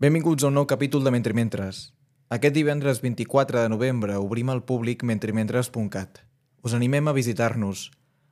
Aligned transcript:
Benvinguts 0.00 0.46
a 0.46 0.48
un 0.48 0.54
nou 0.56 0.64
capítol 0.64 1.02
de 1.04 1.10
Mentre 1.12 1.34
Mentres. 1.36 1.90
Aquest 2.32 2.54
divendres 2.56 3.02
24 3.04 3.60
de 3.60 3.68
novembre 3.68 4.14
obrim 4.16 4.48
al 4.48 4.62
públic 4.64 5.02
mentrementres.cat. 5.04 6.22
Us 6.64 6.72
animem 6.72 7.10
a 7.10 7.12
visitar-nos, 7.12 7.90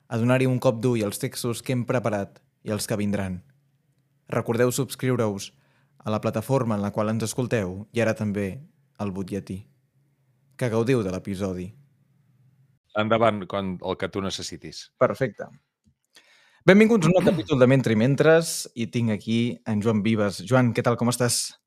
a 0.09 0.17
donar-hi 0.17 0.49
un 0.49 0.57
cop 0.65 0.79
d'ull 0.81 1.05
als 1.05 1.21
textos 1.21 1.61
que 1.61 1.77
hem 1.77 1.83
preparat 1.85 2.41
i 2.65 2.73
els 2.73 2.89
que 2.89 2.97
vindran. 2.97 3.43
Recordeu 4.33 4.73
subscriure-us 4.73 5.51
a 6.01 6.09
la 6.09 6.23
plataforma 6.25 6.81
en 6.81 6.87
la 6.87 6.89
qual 6.89 7.13
ens 7.13 7.29
escolteu 7.29 7.85
i 7.93 8.01
ara 8.01 8.17
també 8.17 8.49
al 8.97 9.13
butlletí. 9.13 9.61
Que 10.57 10.73
gaudiu 10.73 11.05
de 11.05 11.13
l'episodi. 11.13 11.69
Endavant, 12.97 13.45
quan, 13.45 13.77
el 13.85 14.01
que 14.01 14.09
tu 14.09 14.25
necessitis. 14.25 14.87
Perfecte. 14.97 15.53
Benvinguts 16.65 17.05
a 17.05 17.13
un 17.13 17.21
nou 17.21 17.29
capítol 17.29 17.61
de 17.61 17.69
Mentre 17.69 17.93
i 17.93 17.97
Mentres 17.97 18.67
i 18.73 18.89
tinc 18.89 19.13
aquí 19.13 19.59
en 19.69 19.85
Joan 19.85 20.01
Vives. 20.01 20.41
Joan, 20.49 20.73
què 20.73 20.81
tal, 20.81 20.97
com 20.97 21.13
estàs? 21.13 21.58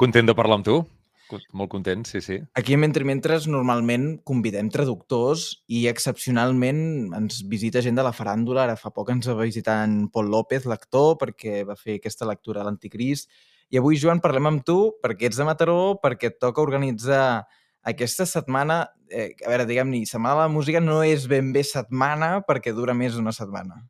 Content 0.00 0.28
de 0.28 0.34
parlar 0.36 0.60
amb 0.60 0.68
tu. 0.68 0.78
Molt 1.26 1.70
content, 1.72 2.04
sí, 2.06 2.20
sí. 2.22 2.36
Aquí 2.54 2.76
a 2.76 2.78
Mentre 2.78 3.02
Mentres 3.06 3.48
normalment 3.50 4.20
convidem 4.28 4.68
traductors 4.70 5.48
i 5.66 5.86
excepcionalment 5.90 6.78
ens 7.18 7.40
visita 7.50 7.82
gent 7.82 7.98
de 7.98 8.04
la 8.06 8.14
faràndula. 8.14 8.62
Ara 8.66 8.76
fa 8.78 8.92
poc 8.94 9.10
ens 9.10 9.26
va 9.26 9.40
visitar 9.42 9.80
en 9.88 10.04
Pol 10.14 10.30
López, 10.30 10.68
l'actor, 10.70 11.16
perquè 11.18 11.64
va 11.66 11.74
fer 11.78 11.98
aquesta 11.98 12.28
lectura 12.30 12.62
de 12.62 12.68
l'Anticrist. 12.68 13.30
I 13.74 13.80
avui, 13.80 13.98
Joan, 13.98 14.22
parlem 14.22 14.52
amb 14.52 14.62
tu 14.66 14.78
perquè 15.02 15.26
ets 15.26 15.40
de 15.40 15.48
Mataró, 15.48 15.96
perquè 16.02 16.30
et 16.30 16.38
toca 16.38 16.62
organitzar 16.62 17.42
aquesta 17.86 18.26
setmana, 18.26 18.84
eh, 19.10 19.32
a 19.42 19.50
veure, 19.50 19.66
diguem-ne, 19.66 20.04
Setmana 20.06 20.34
de 20.34 20.46
la 20.46 20.54
Música 20.54 20.80
no 20.82 21.02
és 21.06 21.26
ben 21.30 21.52
bé 21.54 21.62
setmana 21.66 22.40
perquè 22.46 22.74
dura 22.74 22.94
més 22.94 23.14
d'una 23.14 23.34
setmana. 23.34 23.82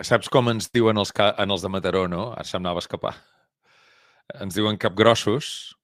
Saps 0.00 0.28
com 0.28 0.48
ens 0.52 0.68
diuen 0.72 1.00
els, 1.00 1.12
en 1.16 1.50
els 1.50 1.64
de 1.64 1.72
Mataró, 1.72 2.06
no? 2.08 2.30
Ara 2.36 2.44
se'm 2.44 2.60
anava 2.60 2.80
a 2.80 2.84
escapar. 2.84 3.16
Ens 4.36 4.56
diuen 4.58 4.76
capgrossos. 4.76 5.74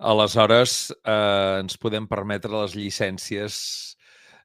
Aleshores, 0.00 0.90
eh, 1.04 1.60
ens 1.60 1.76
podem 1.80 2.06
permetre 2.08 2.52
les 2.52 2.76
llicències 2.76 3.56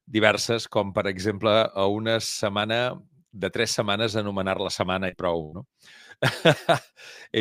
diverses, 0.07 0.67
com 0.67 0.93
per 0.93 1.07
exemple 1.11 1.51
a 1.51 1.85
una 1.91 2.19
setmana 2.23 2.95
de 3.35 3.49
tres 3.51 3.73
setmanes 3.75 4.15
anomenar-la 4.15 4.71
setmana 4.71 5.09
i 5.11 5.15
prou, 5.17 5.49
no? 5.55 5.65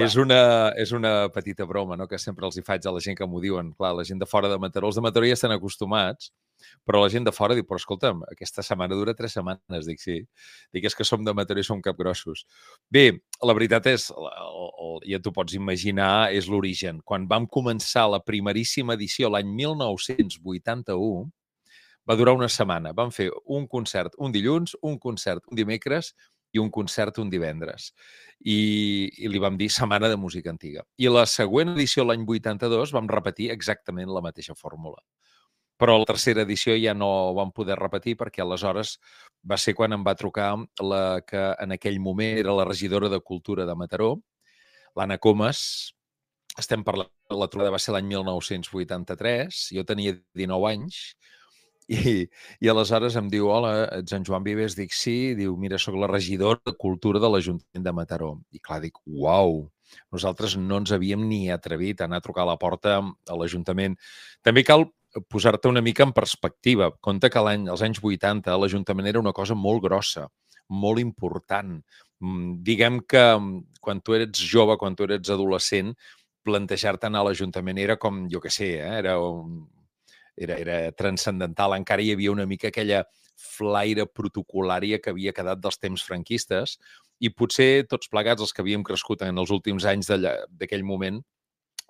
és, 0.05 0.17
una, 0.19 0.73
és 0.81 0.91
una 0.97 1.29
petita 1.35 1.67
broma, 1.69 1.97
no?, 1.97 2.09
que 2.11 2.19
sempre 2.19 2.49
els 2.49 2.59
hi 2.59 2.65
faig 2.67 2.87
a 2.87 2.95
la 2.95 3.03
gent 3.05 3.17
que 3.19 3.29
m'ho 3.31 3.43
diuen. 3.43 3.71
Clar, 3.79 3.93
la 3.95 4.07
gent 4.07 4.19
de 4.19 4.27
fora 4.27 4.51
de 4.51 4.59
Mataró, 4.59 4.91
els 4.91 4.99
de 4.99 5.05
Mataró 5.05 5.29
ja 5.29 5.37
estan 5.39 5.55
acostumats, 5.55 6.33
però 6.83 7.05
la 7.05 7.13
gent 7.13 7.29
de 7.29 7.35
fora 7.35 7.55
diu, 7.55 7.67
però 7.69 7.79
escolta'm, 7.79 8.25
aquesta 8.33 8.65
setmana 8.67 8.99
dura 8.99 9.15
tres 9.15 9.37
setmanes. 9.39 9.87
Dic, 9.87 10.03
sí. 10.03 10.19
Dic, 10.75 10.89
és 10.91 10.99
que 10.99 11.07
som 11.07 11.23
de 11.25 11.35
Mataró 11.37 11.63
i 11.63 11.69
som 11.69 11.83
capgrossos. 11.85 12.45
Bé, 12.91 13.07
la 13.47 13.55
veritat 13.55 13.87
és, 13.93 14.09
ja 15.07 15.23
t'ho 15.23 15.35
pots 15.37 15.55
imaginar, 15.55 16.33
és 16.35 16.51
l'origen. 16.51 16.99
Quan 17.07 17.29
vam 17.31 17.47
començar 17.47 18.09
la 18.11 18.23
primeríssima 18.25 18.99
edició 18.99 19.31
l'any 19.31 19.55
1981, 19.63 21.31
va 22.09 22.17
durar 22.17 22.35
una 22.37 22.49
setmana. 22.49 22.93
Vam 22.93 23.11
fer 23.15 23.31
un 23.47 23.67
concert 23.69 24.15
un 24.19 24.33
dilluns, 24.33 24.77
un 24.83 24.99
concert 24.99 25.45
un 25.51 25.59
dimecres 25.59 26.13
i 26.55 26.61
un 26.63 26.71
concert 26.71 27.19
un 27.19 27.31
divendres. 27.31 27.91
I, 28.41 29.11
i 29.25 29.31
li 29.31 29.43
vam 29.43 29.59
dir 29.59 29.71
Setmana 29.73 30.09
de 30.09 30.19
Música 30.21 30.53
Antiga. 30.53 30.85
I 30.99 31.11
la 31.11 31.27
següent 31.27 31.75
edició, 31.75 32.05
l'any 32.07 32.25
82, 32.29 32.95
vam 32.95 33.11
repetir 33.11 33.51
exactament 33.55 34.13
la 34.13 34.23
mateixa 34.23 34.55
fórmula. 34.55 35.01
Però 35.81 35.97
la 35.99 36.07
tercera 36.07 36.45
edició 36.47 36.77
ja 36.79 36.95
no 36.95 37.35
vam 37.35 37.51
poder 37.51 37.75
repetir 37.81 38.15
perquè 38.21 38.45
aleshores 38.45 38.95
va 39.43 39.59
ser 39.59 39.75
quan 39.75 39.93
em 39.97 40.05
va 40.07 40.15
trucar 40.15 40.53
la 40.79 41.21
que 41.27 41.43
en 41.61 41.75
aquell 41.75 41.99
moment 42.01 42.39
era 42.45 42.55
la 42.55 42.67
regidora 42.69 43.11
de 43.11 43.19
Cultura 43.19 43.67
de 43.67 43.75
Mataró, 43.75 44.15
l'Anna 44.95 45.19
Comas. 45.19 45.93
Estem 46.57 46.85
parlant, 46.87 47.11
la 47.35 47.51
trobada 47.51 47.75
va 47.75 47.83
ser 47.83 47.97
l'any 47.97 48.07
1983, 48.13 49.65
jo 49.75 49.83
tenia 49.89 50.15
19 50.39 50.71
anys, 50.71 51.01
i, 51.89 52.25
I 52.65 52.71
aleshores 52.73 53.17
em 53.21 53.29
diu, 53.33 53.49
hola, 53.53 53.75
ets 54.01 54.15
en 54.17 54.25
Joan 54.27 54.45
Vives? 54.47 54.77
Dic, 54.79 54.95
sí. 54.97 55.35
Diu, 55.39 55.57
mira, 55.61 55.79
sóc 55.81 55.97
la 56.01 56.09
regidora 56.11 56.61
de 56.65 56.75
Cultura 56.81 57.21
de 57.23 57.31
l'Ajuntament 57.31 57.87
de 57.87 57.95
Mataró. 57.97 58.33
I 58.55 58.63
clar, 58.63 58.81
dic, 58.85 59.01
uau, 59.05 59.65
nosaltres 60.15 60.57
no 60.61 60.81
ens 60.83 60.95
havíem 60.97 61.27
ni 61.29 61.47
atrevit 61.53 62.01
a 62.01 62.09
anar 62.09 62.23
a 62.23 62.25
trucar 62.25 62.45
a 62.45 62.53
la 62.53 62.59
porta 62.61 62.99
a 63.01 63.39
l'Ajuntament. 63.39 63.99
També 64.43 64.65
cal 64.67 64.89
posar-te 65.31 65.69
una 65.69 65.83
mica 65.85 66.03
en 66.07 66.13
perspectiva. 66.13 66.91
Compte 67.05 67.31
que 67.31 67.43
l'any, 67.45 67.69
als 67.71 67.85
anys 67.87 68.01
80 68.03 68.57
l'Ajuntament 68.59 69.11
era 69.11 69.23
una 69.23 69.35
cosa 69.37 69.55
molt 69.55 69.85
grossa, 69.85 70.27
molt 70.69 71.03
important. 71.03 71.77
Mm, 72.21 72.59
Diguem 72.67 73.01
que 73.09 73.23
mm, 73.37 73.81
quan 73.85 74.01
tu 74.01 74.17
eres 74.17 74.41
jove, 74.41 74.79
quan 74.81 74.97
tu 74.97 75.07
eres 75.07 75.31
adolescent, 75.31 75.95
plantejar-te 76.45 77.09
anar 77.09 77.23
a 77.23 77.31
l'Ajuntament 77.31 77.79
era 77.81 77.97
com, 78.01 78.25
jo 78.29 78.41
què 78.43 78.51
sé, 78.53 78.75
eh? 78.81 78.99
era 78.99 79.17
un, 79.23 79.63
era, 80.37 80.57
era 80.59 80.79
transcendental. 80.93 81.77
Encara 81.77 82.03
hi 82.03 82.13
havia 82.15 82.33
una 82.33 82.47
mica 82.47 82.69
aquella 82.69 83.05
flaire 83.35 84.07
protocolària 84.07 85.01
que 85.03 85.11
havia 85.11 85.35
quedat 85.37 85.61
dels 85.63 85.79
temps 85.83 86.05
franquistes 86.07 86.79
i 87.21 87.31
potser 87.31 87.87
tots 87.91 88.11
plegats 88.11 88.43
els 88.43 88.53
que 88.55 88.63
havíem 88.63 88.85
crescut 88.87 89.23
en 89.27 89.39
els 89.39 89.53
últims 89.55 89.87
anys 89.91 90.11
d'aquell 90.11 90.85
moment 90.87 91.23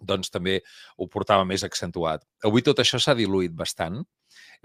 doncs 0.03 0.31
també 0.33 0.59
ho 0.99 1.07
portava 1.09 1.45
més 1.49 1.65
accentuat. 1.65 2.25
Avui 2.45 2.65
tot 2.67 2.81
això 2.83 2.99
s'ha 3.01 3.15
diluït 3.17 3.55
bastant. 3.55 4.03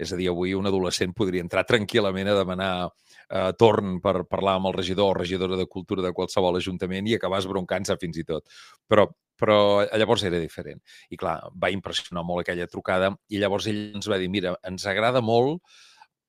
És 0.00 0.12
a 0.14 0.18
dir, 0.18 0.30
avui 0.30 0.54
un 0.56 0.68
adolescent 0.70 1.12
podria 1.16 1.44
entrar 1.44 1.66
tranquil·lament 1.68 2.30
a 2.32 2.36
demanar 2.38 2.70
eh, 2.86 3.50
torn 3.60 3.98
per 4.04 4.24
parlar 4.30 4.56
amb 4.58 4.70
el 4.70 4.76
regidor 4.78 5.12
o 5.12 5.18
regidora 5.18 5.58
de 5.60 5.68
cultura 5.68 6.04
de 6.06 6.14
qualsevol 6.16 6.58
ajuntament 6.60 7.08
i 7.08 7.16
acabar 7.18 7.42
esbroncant-se 7.42 7.98
fins 8.00 8.20
i 8.22 8.26
tot. 8.28 8.48
Però, 8.88 9.06
però 9.40 9.58
llavors 10.00 10.24
era 10.28 10.40
diferent. 10.40 10.80
I 11.10 11.20
clar, 11.20 11.36
va 11.52 11.72
impressionar 11.74 12.24
molt 12.26 12.44
aquella 12.44 12.68
trucada 12.70 13.12
i 13.28 13.42
llavors 13.42 13.68
ell 13.70 14.00
ens 14.00 14.10
va 14.10 14.18
dir, 14.20 14.30
mira, 14.32 14.56
ens 14.66 14.86
agrada 14.88 15.22
molt 15.24 15.60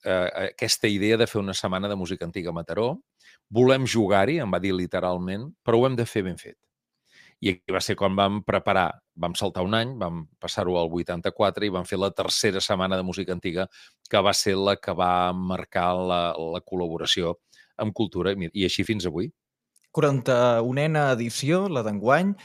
eh, 0.03 0.49
aquesta 0.51 0.89
idea 0.91 1.17
de 1.17 1.27
fer 1.27 1.41
una 1.41 1.55
setmana 1.57 1.89
de 1.89 1.95
música 1.95 2.25
antiga 2.25 2.51
a 2.51 2.57
Mataró, 2.57 2.91
volem 3.49 3.87
jugar-hi, 3.87 4.39
em 4.41 4.51
va 4.51 4.59
dir 4.63 4.73
literalment, 4.75 5.49
però 5.63 5.79
ho 5.79 5.87
hem 5.87 5.97
de 5.99 6.07
fer 6.07 6.25
ben 6.27 6.39
fet. 6.39 6.57
I 7.41 7.55
aquí 7.55 7.73
va 7.73 7.81
ser 7.81 7.95
quan 7.97 8.13
vam 8.17 8.41
preparar, 8.45 8.91
vam 9.17 9.33
saltar 9.37 9.63
un 9.65 9.73
any, 9.73 9.95
vam 9.97 10.25
passar-ho 10.41 10.75
al 10.77 10.91
84 10.93 11.65
i 11.65 11.73
vam 11.73 11.87
fer 11.89 11.97
la 11.97 12.11
tercera 12.13 12.61
setmana 12.61 12.99
de 12.99 13.05
música 13.07 13.33
antiga, 13.33 13.65
que 14.09 14.21
va 14.21 14.33
ser 14.37 14.53
la 14.59 14.75
que 14.77 14.93
va 14.93 15.33
marcar 15.33 15.89
la, 15.97 16.21
la 16.37 16.61
col·laboració 16.61 17.35
amb 17.81 17.95
cultura, 17.97 18.35
i 18.37 18.65
així 18.67 18.85
fins 18.85 19.07
avui. 19.09 19.31
41a 19.97 21.07
edició, 21.15 21.65
la 21.67 21.81
d'enguany, 21.83 22.35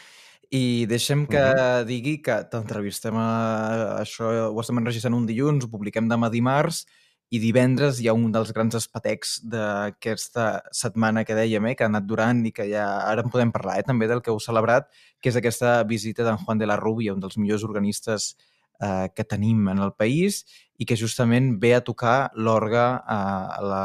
i 0.56 0.86
deixem 0.88 1.26
que 1.28 1.44
digui 1.86 2.16
que 2.22 2.38
t'entrevistem 2.50 3.16
a 3.18 3.30
això, 4.00 4.30
ho 4.48 4.62
estem 4.62 4.80
enregistrant 4.80 5.16
un 5.18 5.26
dilluns, 5.28 5.66
ho 5.66 5.72
publiquem 5.72 6.08
demà 6.10 6.30
dimarts, 6.32 6.84
i 7.34 7.40
divendres 7.42 7.98
hi 7.98 8.06
ha 8.06 8.14
un 8.14 8.28
dels 8.34 8.52
grans 8.54 8.76
espetecs 8.78 9.40
d'aquesta 9.50 10.46
setmana 10.74 11.24
que 11.26 11.34
dèiem, 11.34 11.64
eh, 11.66 11.74
que 11.74 11.82
ha 11.82 11.90
anat 11.90 12.06
durant 12.06 12.44
i 12.46 12.52
que 12.54 12.68
ja 12.70 12.86
ara 13.06 13.24
en 13.24 13.32
podem 13.32 13.50
parlar 13.54 13.80
eh, 13.80 13.86
també 13.86 14.06
del 14.06 14.22
que 14.22 14.30
heu 14.30 14.38
celebrat, 14.42 14.86
que 15.20 15.32
és 15.32 15.38
aquesta 15.38 15.80
visita 15.84 16.26
d'en 16.26 16.38
Juan 16.44 16.62
de 16.62 16.68
la 16.70 16.78
Rubia, 16.78 17.14
un 17.14 17.24
dels 17.24 17.38
millors 17.38 17.66
organistes 17.66 18.36
eh, 18.80 19.08
que 19.14 19.24
tenim 19.24 19.66
en 19.72 19.82
el 19.82 19.92
país 19.98 20.44
i 20.78 20.86
que 20.86 20.98
justament 20.98 21.56
ve 21.58 21.74
a 21.74 21.82
tocar 21.82 22.30
l'orgue 22.34 22.86
a 22.86 23.58
la... 23.62 23.84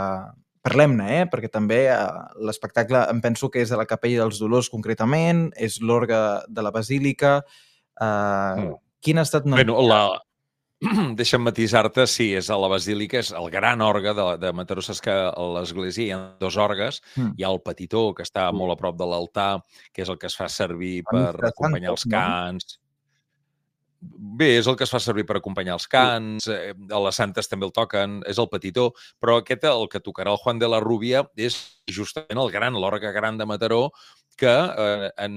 Parlem-ne, 0.62 1.06
eh? 1.24 1.26
perquè 1.26 1.50
també 1.50 1.88
eh, 1.90 1.98
l'espectacle 2.46 3.08
em 3.10 3.18
penso 3.24 3.50
que 3.50 3.64
és 3.64 3.72
de 3.74 3.80
la 3.80 3.88
Capella 3.90 4.22
dels 4.22 4.38
Dolors 4.38 4.70
concretament, 4.70 5.48
és 5.58 5.82
l'orgue 5.82 6.22
de 6.48 6.62
la 6.62 6.74
Basílica... 6.76 7.40
Eh, 7.42 7.70
Mm. 8.02 8.78
Quin 9.02 9.18
ha 9.18 9.26
estat... 9.26 9.46
una 9.46 9.58
Bueno, 9.58 9.82
la... 9.82 10.22
Deixa'm 11.20 11.44
matisar-te, 11.46 12.08
sí, 12.10 12.32
és 12.34 12.50
a 12.50 12.58
la 12.58 12.70
Basílica, 12.72 13.20
és 13.22 13.30
el 13.38 13.50
gran 13.54 13.84
orgue 13.86 14.16
de, 14.18 14.28
de 14.42 14.52
Mataró. 14.58 14.82
Saps 14.82 15.02
que 15.06 15.14
a 15.14 15.48
l'església 15.56 16.08
hi 16.08 16.14
ha 16.16 16.22
dos 16.42 16.58
orgues. 16.58 17.02
Mm. 17.16 17.36
Hi 17.38 17.46
ha 17.46 17.52
el 17.54 17.62
petitó, 17.62 18.08
que 18.18 18.26
està 18.26 18.48
molt 18.56 18.74
a 18.74 18.80
prop 18.80 18.98
de 18.98 19.10
l'altar, 19.10 19.52
que 19.94 20.02
és 20.06 20.10
el 20.10 20.18
que 20.22 20.30
es 20.32 20.38
fa 20.38 20.50
servir 20.50 21.02
per 21.10 21.28
acompanyar 21.52 21.94
els 21.94 22.08
no? 22.08 22.16
cants. 22.16 22.80
Bé, 24.02 24.56
és 24.58 24.66
el 24.66 24.74
que 24.74 24.88
es 24.88 24.90
fa 24.90 24.98
servir 24.98 25.28
per 25.30 25.36
acompanyar 25.38 25.76
els 25.78 25.86
cants, 25.86 26.48
eh, 26.50 26.74
a 26.74 27.02
les 27.06 27.20
santes 27.22 27.46
també 27.52 27.68
el 27.68 27.74
toquen, 27.76 28.16
és 28.26 28.40
el 28.42 28.50
petitó, 28.50 28.88
però 29.22 29.36
aquest, 29.38 29.68
el 29.70 29.86
que 29.94 30.02
tocarà 30.02 30.34
el 30.34 30.42
Juan 30.42 30.58
de 30.58 30.70
la 30.74 30.80
Rubia, 30.82 31.22
és 31.38 31.60
justament 31.86 32.42
el 32.42 32.50
gran, 32.50 32.74
l'orgue 32.74 33.14
gran 33.14 33.38
de 33.38 33.46
Mataró, 33.46 33.92
que 34.38 34.52
eh, 34.52 35.10
en, 35.22 35.34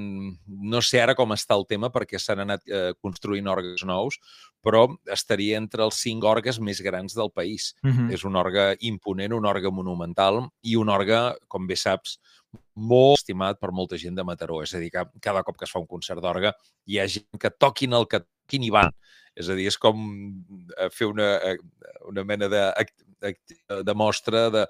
no 0.47 0.81
sé 0.85 1.01
ara 1.03 1.15
com 1.19 1.35
està 1.35 1.57
el 1.59 1.67
tema 1.69 1.91
perquè 1.93 2.21
s'han 2.21 2.45
anat 2.45 2.63
eh, 2.69 2.93
construint 3.03 3.49
orgues 3.51 3.85
nous, 3.89 4.19
però 4.65 4.87
estaria 5.13 5.59
entre 5.61 5.85
els 5.85 5.99
cinc 6.01 6.25
orgues 6.25 6.61
més 6.61 6.81
grans 6.85 7.17
del 7.17 7.31
país. 7.35 7.75
Mhm. 7.85 8.13
És 8.15 8.25
un 8.25 8.37
orgue 8.41 8.71
imponent, 8.81 9.37
un 9.37 9.47
orgue 9.47 9.73
monumental 9.73 10.45
i 10.63 10.77
un 10.81 10.93
orgue, 10.93 11.21
com 11.49 11.67
bé 11.69 11.77
saps, 11.77 12.19
molt 12.75 13.21
estimat 13.21 13.59
per 13.61 13.73
molta 13.73 13.99
gent 14.01 14.17
de 14.17 14.25
Mataró. 14.25 14.63
És 14.63 14.75
a 14.75 14.81
dir, 14.83 14.91
que 14.95 15.05
cada 15.21 15.43
cop 15.43 15.59
que 15.59 15.67
es 15.69 15.75
fa 15.75 15.83
un 15.83 15.91
concert 15.91 16.23
d'orgue 16.23 16.55
hi 16.87 16.99
ha 16.99 17.09
gent 17.11 17.41
que 17.41 17.51
toquin 17.51 17.95
el 17.99 18.09
que 18.09 18.23
toquin 18.25 18.67
i 18.67 18.73
van. 18.75 18.95
És 19.35 19.51
a 19.51 19.57
dir, 19.59 19.67
és 19.67 19.79
com 19.79 19.99
eh, 20.79 20.91
fer 20.95 21.09
una, 21.11 21.35
eh, 21.43 21.59
una 22.09 22.25
mena 22.25 22.49
de, 22.49 22.65
de 23.83 23.95
mostra 23.95 24.49
de, 24.51 24.67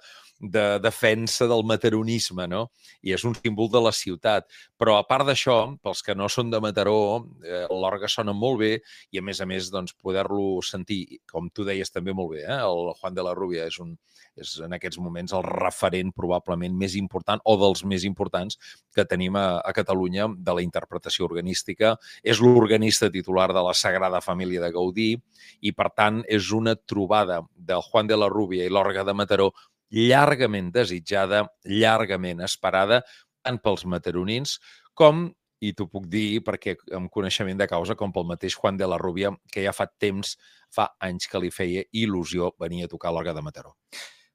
de 0.51 0.79
defensa 0.81 1.47
del 1.49 1.65
mataronisme, 1.65 2.47
no? 2.51 2.67
I 3.03 3.15
és 3.17 3.25
un 3.25 3.35
símbol 3.37 3.71
de 3.73 3.81
la 3.81 3.93
ciutat. 3.95 4.49
Però 4.81 4.99
a 4.99 5.07
part 5.09 5.27
d'això, 5.29 5.57
pels 5.83 6.03
que 6.05 6.17
no 6.17 6.29
són 6.29 6.51
de 6.53 6.61
Mataró, 6.61 7.25
eh, 7.45 7.65
l'orgue 7.71 8.09
sona 8.11 8.35
molt 8.37 8.61
bé 8.61 8.73
i 9.13 9.21
a 9.21 9.25
més 9.25 9.41
a 9.41 9.47
més 9.49 9.71
doncs, 9.73 9.95
poder-lo 9.95 10.61
sentir, 10.63 11.21
com 11.31 11.49
tu 11.51 11.65
deies 11.65 11.91
també 11.93 12.13
molt 12.13 12.35
bé, 12.35 12.45
eh? 12.45 12.61
el 12.61 12.93
Juan 13.01 13.15
de 13.15 13.25
la 13.25 13.35
Rubia 13.35 13.67
és, 13.71 13.79
un, 13.81 13.95
és 14.37 14.57
en 14.65 14.75
aquests 14.77 14.99
moments 15.03 15.33
el 15.33 15.45
referent 15.47 16.13
probablement 16.15 16.77
més 16.77 16.97
important 17.01 17.41
o 17.45 17.57
dels 17.61 17.85
més 17.89 18.05
importants 18.05 18.59
que 18.95 19.07
tenim 19.09 19.37
a, 19.37 19.61
a 19.61 19.73
Catalunya 19.77 20.29
de 20.37 20.57
la 20.57 20.65
interpretació 20.65 21.29
organística. 21.29 21.95
És 22.23 22.41
l'organista 22.43 23.11
titular 23.11 23.51
de 23.55 23.63
la 23.65 23.75
Sagrada 23.75 24.21
Família 24.25 24.63
de 24.63 24.73
Gaudí 24.75 25.13
i, 25.61 25.73
per 25.73 25.91
tant, 25.97 26.23
és 26.29 26.51
una 26.53 26.75
trobada 26.77 27.43
de 27.55 27.79
Juan 27.89 28.11
de 28.11 28.19
la 28.19 28.29
Rubia 28.33 28.67
i 28.67 28.73
l'orgue 28.73 29.05
de 29.05 29.15
Mataró 29.17 29.53
llargament 29.95 30.73
desitjada, 30.75 31.45
llargament 31.65 32.43
esperada, 32.45 33.03
tant 33.45 33.61
pels 33.63 33.85
mataronins 33.87 34.59
com 34.97 35.29
i 35.65 35.73
t'ho 35.73 35.87
puc 35.89 36.09
dir 36.11 36.43
perquè 36.45 36.75
amb 36.97 37.11
coneixement 37.13 37.61
de 37.61 37.69
causa, 37.71 37.97
com 37.97 38.13
pel 38.13 38.27
mateix 38.29 38.57
Juan 38.59 38.77
de 38.81 38.89
la 38.91 38.99
Rubia, 39.01 39.33
que 39.53 39.65
ja 39.65 39.73
fa 39.73 39.87
temps, 39.89 40.35
fa 40.75 40.91
anys 41.07 41.31
que 41.31 41.41
li 41.41 41.53
feia 41.55 41.87
il·lusió 41.95 42.53
venir 42.61 42.85
a 42.85 42.91
tocar 42.91 43.15
l'orga 43.15 43.33
de 43.37 43.45
Mataró. 43.45 43.73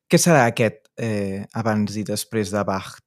Què 0.09 0.17
serà 0.17 0.47
aquest 0.49 0.89
eh, 0.97 1.45
abans 1.53 1.99
i 1.99 2.05
després 2.07 2.49
de 2.55 2.63
Bach? 2.65 2.97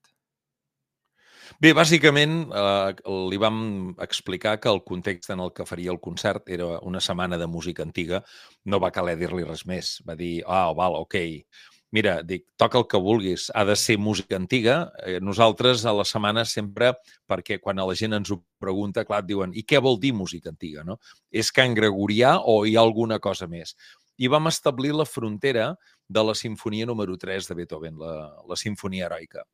Bé, 1.62 1.72
bàsicament 1.76 2.36
eh, 2.58 2.92
li 3.30 3.38
vam 3.42 3.58
explicar 4.02 4.56
que 4.62 4.70
el 4.70 4.80
context 4.86 5.30
en 5.34 5.42
el 5.44 5.52
que 5.54 5.66
faria 5.66 5.92
el 5.92 6.00
concert 6.02 6.48
era 6.50 6.78
una 6.86 7.02
setmana 7.02 7.38
de 7.38 7.46
música 7.46 7.84
antiga. 7.86 8.22
No 8.64 8.80
va 8.82 8.92
caler 8.94 9.16
dir-li 9.18 9.44
res 9.46 9.66
més. 9.66 9.96
Va 10.06 10.16
dir, 10.18 10.40
ah, 10.46 10.68
oh, 10.70 10.76
val, 10.78 10.98
ok, 11.02 11.18
mira, 11.92 12.16
dic, 12.24 12.46
toca 12.56 12.80
el 12.80 12.86
que 12.88 12.98
vulguis, 12.98 13.50
ha 13.54 13.64
de 13.68 13.76
ser 13.76 13.98
música 14.00 14.36
antiga. 14.36 14.90
Eh, 15.04 15.20
nosaltres 15.20 15.84
a 15.84 15.92
la 15.92 16.06
setmana 16.08 16.44
sempre, 16.48 16.94
perquè 17.28 17.60
quan 17.60 17.78
la 17.78 17.96
gent 17.98 18.16
ens 18.16 18.32
ho 18.32 18.40
pregunta, 18.58 19.04
clar, 19.04 19.22
diuen, 19.28 19.52
i 19.54 19.62
què 19.68 19.80
vol 19.84 20.00
dir 20.00 20.14
música 20.16 20.50
antiga? 20.50 20.82
No? 20.88 20.98
És 21.30 21.52
can 21.52 21.76
gregorià 21.76 22.38
o 22.40 22.62
hi 22.66 22.76
ha 22.76 22.82
alguna 22.82 23.20
cosa 23.20 23.46
més? 23.46 23.76
I 24.16 24.28
vam 24.32 24.48
establir 24.48 24.94
la 24.96 25.08
frontera 25.08 25.74
de 26.08 26.22
la 26.24 26.34
sinfonia 26.34 26.86
número 26.88 27.16
3 27.18 27.48
de 27.48 27.58
Beethoven, 27.60 27.98
la, 28.00 28.14
la 28.48 28.56
sinfonia 28.56 29.06
heroica. 29.06 29.44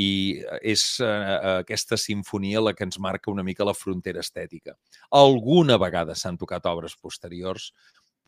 I 0.00 0.40
és 0.62 0.82
eh, 1.02 1.56
aquesta 1.60 1.96
sinfonia 1.98 2.60
la 2.62 2.72
que 2.76 2.84
ens 2.86 3.00
marca 3.02 3.32
una 3.32 3.42
mica 3.44 3.66
la 3.66 3.74
frontera 3.74 4.20
estètica. 4.20 4.76
Alguna 5.16 5.76
vegada 5.80 6.14
s'han 6.16 6.38
tocat 6.40 6.68
obres 6.70 6.94
posteriors, 6.96 7.72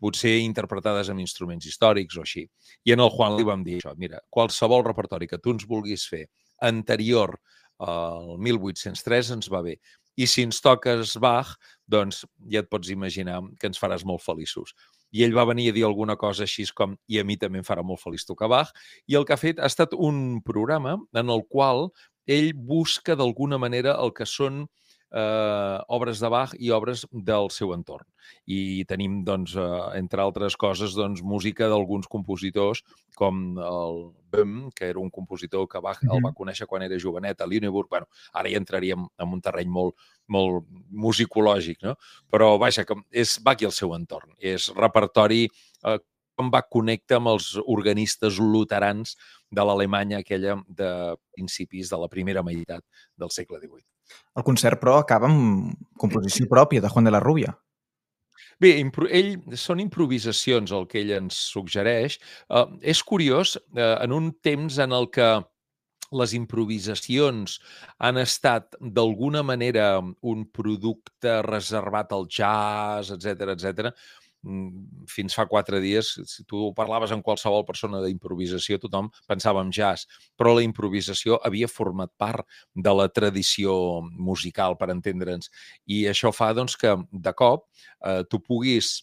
potser 0.03 0.35
interpretades 0.43 1.11
amb 1.13 1.23
instruments 1.23 1.69
històrics 1.69 2.19
o 2.19 2.27
així. 2.27 2.47
I 2.85 2.97
en 2.97 3.05
el 3.05 3.13
Juan 3.15 3.39
li 3.39 3.47
vam 3.47 3.63
dir 3.67 3.79
això, 3.79 3.95
mira, 3.99 4.21
qualsevol 4.31 4.85
repertori 4.89 5.31
que 5.31 5.39
tu 5.39 5.55
ens 5.55 5.67
vulguis 5.69 6.09
fer 6.11 6.27
anterior 6.63 7.37
al 7.83 8.37
1803 8.39 9.37
ens 9.39 9.51
va 9.51 9.63
bé. 9.63 9.77
I 10.19 10.27
si 10.29 10.45
ens 10.45 10.61
toques 10.61 11.17
Bach, 11.23 11.55
doncs 11.89 12.27
ja 12.53 12.61
et 12.61 12.69
pots 12.71 12.91
imaginar 12.93 13.41
que 13.59 13.71
ens 13.71 13.81
faràs 13.81 14.05
molt 14.05 14.23
feliços. 14.25 14.75
I 15.13 15.25
ell 15.25 15.35
va 15.37 15.47
venir 15.49 15.71
a 15.71 15.77
dir 15.77 15.85
alguna 15.85 16.17
cosa 16.21 16.45
així 16.45 16.65
com 16.77 16.95
i 17.09 17.19
a 17.21 17.25
mi 17.25 17.37
també 17.41 17.61
em 17.61 17.67
farà 17.67 17.85
molt 17.85 18.01
feliç 18.01 18.27
tocar 18.29 18.49
Bach. 18.53 18.73
I 19.09 19.17
el 19.17 19.27
que 19.29 19.37
ha 19.37 19.41
fet 19.41 19.61
ha 19.61 19.69
estat 19.69 19.97
un 19.97 20.41
programa 20.45 20.99
en 21.17 21.33
el 21.33 21.45
qual 21.49 21.91
ell 22.27 22.53
busca 22.55 23.17
d'alguna 23.19 23.59
manera 23.59 23.97
el 24.01 24.13
que 24.17 24.29
són 24.29 24.63
eh, 24.63 24.82
obres 25.13 26.21
de 26.21 26.29
Bach 26.33 26.55
i 26.59 26.71
obres 26.73 27.05
del 27.13 27.51
seu 27.53 27.75
entorn. 27.75 28.07
I 28.47 28.85
tenim, 28.89 29.23
doncs, 29.27 29.55
eh, 29.57 29.99
entre 29.99 30.23
altres 30.23 30.57
coses, 30.57 30.95
doncs, 30.97 31.23
música 31.23 31.69
d'alguns 31.69 32.09
compositors, 32.09 32.83
com 33.19 33.59
el 33.59 33.99
Böhm, 34.33 34.71
que 34.73 34.89
era 34.89 34.99
un 34.99 35.11
compositor 35.11 35.69
que 35.69 35.81
Bach 35.85 36.01
el 36.09 36.23
va 36.25 36.33
conèixer 36.33 36.67
quan 36.67 36.83
era 36.87 36.99
jovenet 36.99 37.41
a 37.41 37.47
Lüneburg. 37.47 37.91
Bueno, 37.91 38.07
ara 38.33 38.49
ja 38.49 38.61
entraríem 38.63 39.05
en 39.05 39.35
un 39.37 39.43
terreny 39.45 39.69
molt, 39.69 39.95
molt 40.29 40.65
musicològic, 40.89 41.83
no? 41.85 41.97
Però, 42.31 42.57
vaja, 42.59 42.87
que 42.89 42.97
és 43.11 43.37
Bach 43.45 43.61
i 43.61 43.69
el 43.69 43.77
seu 43.77 43.93
entorn. 43.95 44.33
És 44.41 44.71
repertori 44.73 45.45
eh, 45.45 45.99
com 46.39 46.51
va 46.53 46.65
connectar 46.65 47.21
amb 47.21 47.33
els 47.35 47.53
organistes 47.65 48.39
luterans 48.41 49.17
de 49.53 49.65
l'Alemanya 49.67 50.23
aquella 50.23 50.59
de 50.69 50.91
principis 51.37 51.93
de 51.93 52.01
la 52.01 52.09
primera 52.13 52.45
meitat 52.47 52.85
del 53.19 53.33
segle 53.35 53.61
XVIII. 53.61 53.85
El 54.37 54.45
concert, 54.47 54.81
però, 54.81 54.99
acaba 55.01 55.29
amb 55.29 55.77
composició 56.01 56.49
pròpia 56.51 56.83
de 56.85 56.91
Juan 56.93 57.09
de 57.09 57.13
la 57.15 57.21
Rubia. 57.23 57.55
Bé, 58.63 58.77
ell, 59.11 59.33
són 59.59 59.81
improvisacions 59.83 60.73
el 60.77 60.85
que 60.91 61.01
ell 61.01 61.15
ens 61.17 61.39
suggereix. 61.53 62.19
Uh, 62.47 62.69
és 62.83 63.01
curiós, 63.03 63.57
uh, 63.75 63.97
en 64.05 64.15
un 64.15 64.31
temps 64.45 64.79
en 64.85 64.95
el 64.95 65.09
que 65.15 65.31
les 66.13 66.35
improvisacions 66.37 67.57
han 68.05 68.21
estat 68.21 68.77
d'alguna 68.81 69.43
manera 69.43 69.87
un 70.33 70.45
producte 70.59 71.39
reservat 71.47 72.13
al 72.13 72.29
jazz, 72.29 73.13
etc 73.17 73.55
etc. 73.57 73.93
Mm, 74.43 75.07
fins 75.07 75.37
fa 75.39 75.45
quatre 75.47 75.79
dies, 75.83 76.09
si 76.27 76.43
tu 76.51 76.73
parlaves 76.75 77.13
amb 77.15 77.23
qualsevol 77.23 77.63
persona 77.67 78.01
d'improvisació, 78.03 78.81
tothom 78.83 79.11
pensava 79.31 79.63
en 79.63 79.71
jazz, 79.71 80.09
però 80.39 80.57
la 80.57 80.65
improvisació 80.67 81.39
havia 81.47 81.71
format 81.71 82.11
part 82.19 82.47
de 82.75 82.95
la 82.97 83.07
tradició 83.09 84.03
musical, 84.03 84.77
per 84.81 84.91
entendre'ns. 84.91 85.53
I 85.87 86.05
això 86.11 86.35
fa 86.35 86.51
doncs, 86.59 86.75
que, 86.77 86.97
de 87.13 87.35
cop, 87.39 87.69
eh, 88.03 88.23
tu 88.29 88.43
puguis 88.43 89.01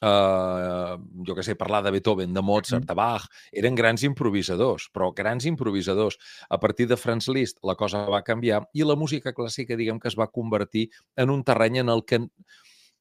Uh, 0.00 0.96
jo 1.28 1.34
que 1.36 1.42
sé, 1.44 1.52
parlar 1.60 1.82
de 1.84 1.90
Beethoven, 1.92 2.32
de 2.32 2.40
Mozart, 2.40 2.86
de 2.88 2.94
Bach, 2.96 3.26
eren 3.52 3.74
grans 3.76 4.00
improvisadors, 4.06 4.86
però 4.94 5.10
grans 5.12 5.44
improvisadors. 5.44 6.16
A 6.48 6.56
partir 6.56 6.86
de 6.88 6.96
Franz 6.96 7.28
Liszt 7.28 7.60
la 7.68 7.74
cosa 7.76 8.06
va 8.08 8.22
canviar 8.24 8.62
i 8.72 8.86
la 8.88 8.96
música 8.96 9.34
clàssica, 9.36 9.76
diguem 9.76 10.00
que 10.00 10.08
es 10.08 10.16
va 10.16 10.30
convertir 10.32 10.86
en 11.20 11.28
un 11.28 11.44
terreny 11.44 11.82
en 11.82 11.92
el 11.92 12.06
que 12.08 12.22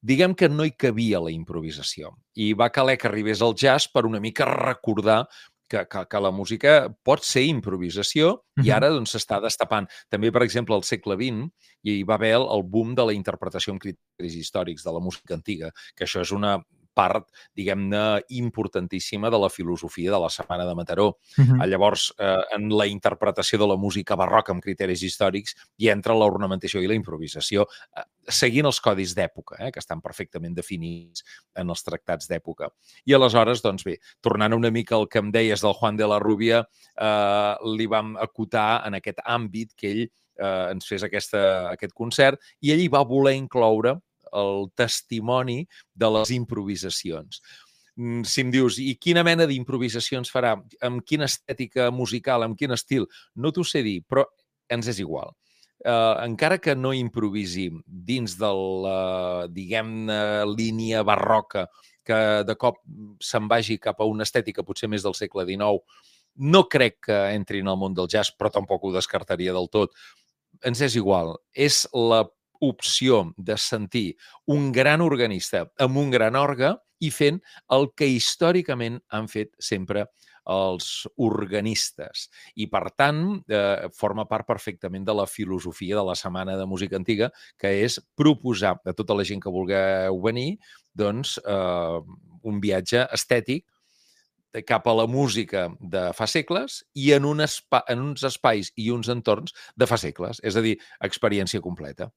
diguem 0.02 0.34
que 0.36 0.50
no 0.50 0.66
hi 0.66 0.72
cabia 0.72 1.22
la 1.24 1.32
improvisació. 1.32 2.14
I 2.36 2.54
va 2.54 2.72
caler 2.72 2.98
que 2.98 3.08
arribés 3.10 3.42
el 3.46 3.56
jazz 3.56 3.90
per 3.92 4.06
una 4.08 4.22
mica 4.24 4.48
recordar 4.50 5.26
que, 5.70 5.86
que, 5.86 6.04
que 6.10 6.22
la 6.24 6.32
música 6.34 6.74
pot 7.06 7.24
ser 7.24 7.46
improvisació 7.46 8.32
uh 8.34 8.40
-huh. 8.40 8.66
i 8.66 8.72
ara 8.72 8.90
doncs 8.90 9.16
s'està 9.16 9.40
destapant. 9.42 9.88
També, 10.10 10.32
per 10.32 10.44
exemple, 10.44 10.76
al 10.76 10.84
segle 10.84 11.16
XX 11.16 11.52
hi 11.84 12.04
va 12.04 12.16
haver 12.16 12.34
el 12.36 12.64
boom 12.64 12.96
de 12.96 13.06
la 13.06 13.14
interpretació 13.14 13.74
amb 13.74 13.82
criteris 13.82 14.36
històrics 14.36 14.84
de 14.84 14.92
la 14.92 15.00
música 15.00 15.34
antiga, 15.36 15.72
que 15.96 16.06
això 16.06 16.22
és 16.22 16.32
una 16.32 16.60
part, 16.94 17.28
diguem-ne, 17.56 18.22
importantíssima 18.40 19.30
de 19.30 19.40
la 19.40 19.50
filosofia 19.50 20.12
de 20.12 20.20
la 20.20 20.30
Setmana 20.30 20.66
de 20.66 20.76
Mataró. 20.76 21.08
Uh 21.38 21.44
-huh. 21.44 21.68
Llavors, 21.68 22.14
eh, 22.18 22.44
en 22.56 22.70
la 22.70 22.88
interpretació 22.88 23.60
de 23.60 23.68
la 23.68 23.78
música 23.78 24.16
barroca 24.16 24.52
amb 24.52 24.62
criteris 24.62 25.04
històrics 25.04 25.56
hi 25.78 25.90
entra 25.90 26.14
l'ornamentació 26.14 26.82
i 26.82 26.88
la 26.88 26.94
improvisació, 26.94 27.68
eh, 27.96 28.04
seguint 28.28 28.66
els 28.66 28.80
codis 28.82 29.16
d'època, 29.16 29.56
eh, 29.60 29.72
que 29.72 29.80
estan 29.80 30.02
perfectament 30.02 30.56
definits 30.56 31.24
en 31.56 31.70
els 31.70 31.84
tractats 31.84 32.28
d'època. 32.28 32.70
I 33.06 33.14
aleshores, 33.14 33.62
doncs 33.62 33.84
bé, 33.84 34.00
tornant 34.22 34.54
una 34.54 34.72
mica 34.72 34.96
al 34.96 35.08
que 35.08 35.20
em 35.20 35.32
deies 35.32 35.62
del 35.62 35.74
Juan 35.74 35.96
de 35.96 36.08
la 36.08 36.20
Rubia, 36.20 36.68
eh, 36.98 37.56
li 37.78 37.86
vam 37.86 38.18
acotar 38.18 38.86
en 38.86 38.96
aquest 38.96 39.20
àmbit 39.26 39.74
que 39.76 39.92
ell 39.92 40.10
eh, 40.40 40.72
ens 40.72 40.88
fes 40.88 41.04
aquesta, 41.04 41.70
aquest 41.72 41.94
concert 41.94 42.40
i 42.62 42.72
ell 42.72 42.84
hi 42.84 42.92
va 42.92 43.04
voler 43.08 43.36
incloure 43.38 43.98
el 44.36 44.70
testimoni 44.78 45.64
de 45.94 46.12
les 46.18 46.32
improvisacions. 46.36 47.42
Mm, 48.00 48.24
si 48.24 48.46
em 48.46 48.52
dius, 48.54 48.80
i 48.80 48.94
quina 49.02 49.26
mena 49.28 49.48
d'improvisacions 49.50 50.32
farà? 50.32 50.56
Amb 50.86 51.04
quina 51.04 51.28
estètica 51.28 51.90
musical? 51.92 52.46
Amb 52.46 52.58
quin 52.60 52.72
estil? 52.72 53.10
No 53.36 53.52
t'ho 53.52 53.66
sé 53.68 53.84
dir, 53.84 54.00
però 54.08 54.24
ens 54.72 54.88
és 54.88 55.02
igual. 55.04 55.34
Uh, 55.80 56.20
encara 56.26 56.58
que 56.60 56.76
no 56.76 56.92
improvisi 56.92 57.70
dins 57.86 58.34
de 58.40 58.50
la, 58.84 59.48
diguem-ne, 59.48 60.20
línia 60.52 61.06
barroca 61.08 61.70
que 62.04 62.18
de 62.44 62.56
cop 62.60 62.82
se'n 63.24 63.48
vagi 63.48 63.78
cap 63.80 64.02
a 64.02 64.08
una 64.10 64.26
estètica 64.28 64.66
potser 64.68 64.90
més 64.92 65.06
del 65.06 65.16
segle 65.16 65.46
XIX, 65.48 65.80
no 66.52 66.64
crec 66.72 67.00
que 67.08 67.20
entri 67.36 67.62
en 67.64 67.70
el 67.72 67.78
món 67.80 67.96
del 67.96 68.10
jazz, 68.12 68.32
però 68.36 68.52
tampoc 68.52 68.84
ho 68.84 68.94
descartaria 68.96 69.54
del 69.56 69.70
tot. 69.72 69.96
Ens 70.66 70.82
és 70.84 70.96
igual. 71.00 71.36
És 71.54 71.86
la 71.94 72.26
opció 72.60 73.34
de 73.38 73.58
sentir 73.58 74.18
un 74.46 74.72
gran 74.72 75.02
organista 75.02 75.66
amb 75.80 75.98
un 75.98 76.12
gran 76.12 76.36
orgue 76.36 76.76
i 77.00 77.12
fent 77.16 77.40
el 77.76 77.90
que 77.96 78.10
històricament 78.12 79.00
han 79.16 79.30
fet 79.32 79.54
sempre 79.64 80.08
els 80.50 81.06
organistes. 81.22 82.28
I, 82.58 82.68
per 82.72 82.90
tant, 82.98 83.40
eh, 83.48 83.90
forma 83.96 84.26
part 84.28 84.48
perfectament 84.48 85.06
de 85.06 85.14
la 85.14 85.28
filosofia 85.30 85.96
de 86.00 86.06
la 86.08 86.16
Setmana 86.18 86.58
de 86.58 86.66
Música 86.66 86.98
Antiga, 86.98 87.30
que 87.58 87.72
és 87.84 88.00
proposar 88.18 88.80
a 88.84 88.94
tota 88.94 89.14
la 89.14 89.24
gent 89.24 89.44
que 89.44 89.54
vulgueu 89.54 90.20
venir 90.24 90.58
doncs, 90.96 91.38
eh, 91.46 92.00
un 92.42 92.60
viatge 92.60 93.06
estètic 93.14 93.68
cap 94.66 94.88
a 94.88 94.94
la 94.98 95.06
música 95.06 95.68
de 95.80 96.08
fa 96.18 96.26
segles 96.26 96.80
i 96.98 97.12
en, 97.14 97.26
un 97.26 97.42
espa 97.46 97.84
en 97.88 98.02
uns 98.02 98.24
espais 98.26 98.72
i 98.76 98.90
uns 98.90 99.12
entorns 99.14 99.54
de 99.78 99.86
fa 99.86 100.00
segles, 100.02 100.42
és 100.42 100.58
a 100.58 100.64
dir, 100.66 100.80
experiència 101.06 101.62
completa. 101.62 102.10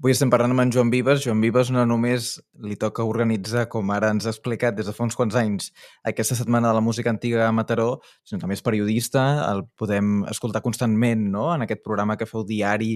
Avui 0.00 0.14
estem 0.14 0.30
parlant 0.32 0.54
amb 0.54 0.62
en 0.62 0.70
Joan 0.72 0.88
Vives. 0.88 1.20
Joan 1.20 1.42
Vives 1.44 1.68
no 1.74 1.82
només 1.84 2.30
li 2.64 2.76
toca 2.80 3.04
organitzar, 3.04 3.66
com 3.68 3.90
ara 3.92 4.08
ens 4.14 4.24
ha 4.24 4.32
explicat 4.32 4.78
des 4.78 4.86
de 4.88 4.94
fa 4.96 5.04
uns 5.04 5.18
quants 5.18 5.36
anys, 5.36 5.66
aquesta 6.08 6.38
setmana 6.38 6.70
de 6.70 6.78
la 6.78 6.80
música 6.80 7.12
antiga 7.12 7.42
a 7.44 7.52
Mataró, 7.52 7.98
sinó 8.24 8.40
també 8.40 8.56
és 8.56 8.64
periodista, 8.64 9.26
el 9.50 9.66
podem 9.76 10.22
escoltar 10.32 10.64
constantment 10.64 11.28
no? 11.34 11.50
en 11.52 11.66
aquest 11.66 11.84
programa 11.84 12.16
que 12.16 12.28
feu 12.30 12.46
diari 12.48 12.94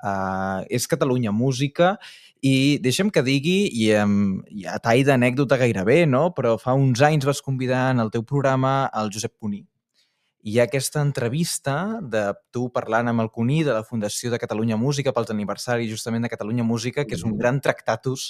uh, 0.00 0.64
és 0.72 0.88
Catalunya 0.88 1.36
Música 1.36 1.98
i 2.40 2.80
deixem 2.80 3.12
que 3.12 3.20
digui, 3.26 3.58
i 3.76 3.92
um, 4.00 4.40
a 4.72 4.80
tall 4.80 5.04
d'anècdota 5.04 5.60
gairebé, 5.60 6.06
no? 6.08 6.30
però 6.32 6.56
fa 6.56 6.72
uns 6.72 7.04
anys 7.04 7.28
vas 7.28 7.44
convidar 7.44 7.90
en 7.92 8.00
el 8.00 8.12
teu 8.14 8.24
programa 8.24 8.86
el 8.96 9.12
Josep 9.12 9.36
Cuní, 9.36 9.66
hi 10.46 10.60
ha 10.60 10.64
aquesta 10.68 11.00
entrevista 11.02 11.98
de 12.06 12.20
tu 12.54 12.68
parlant 12.70 13.08
amb 13.10 13.24
el 13.24 13.32
Cuní 13.34 13.64
de 13.66 13.72
la 13.74 13.82
Fundació 13.82 14.30
de 14.30 14.38
Catalunya 14.38 14.76
Música 14.78 15.10
pels 15.10 15.32
aniversaris 15.34 15.90
justament 15.90 16.22
de 16.22 16.30
Catalunya 16.30 16.62
Música, 16.62 17.02
que 17.02 17.16
és 17.18 17.24
un 17.26 17.34
gran 17.34 17.58
tractatus 17.58 18.28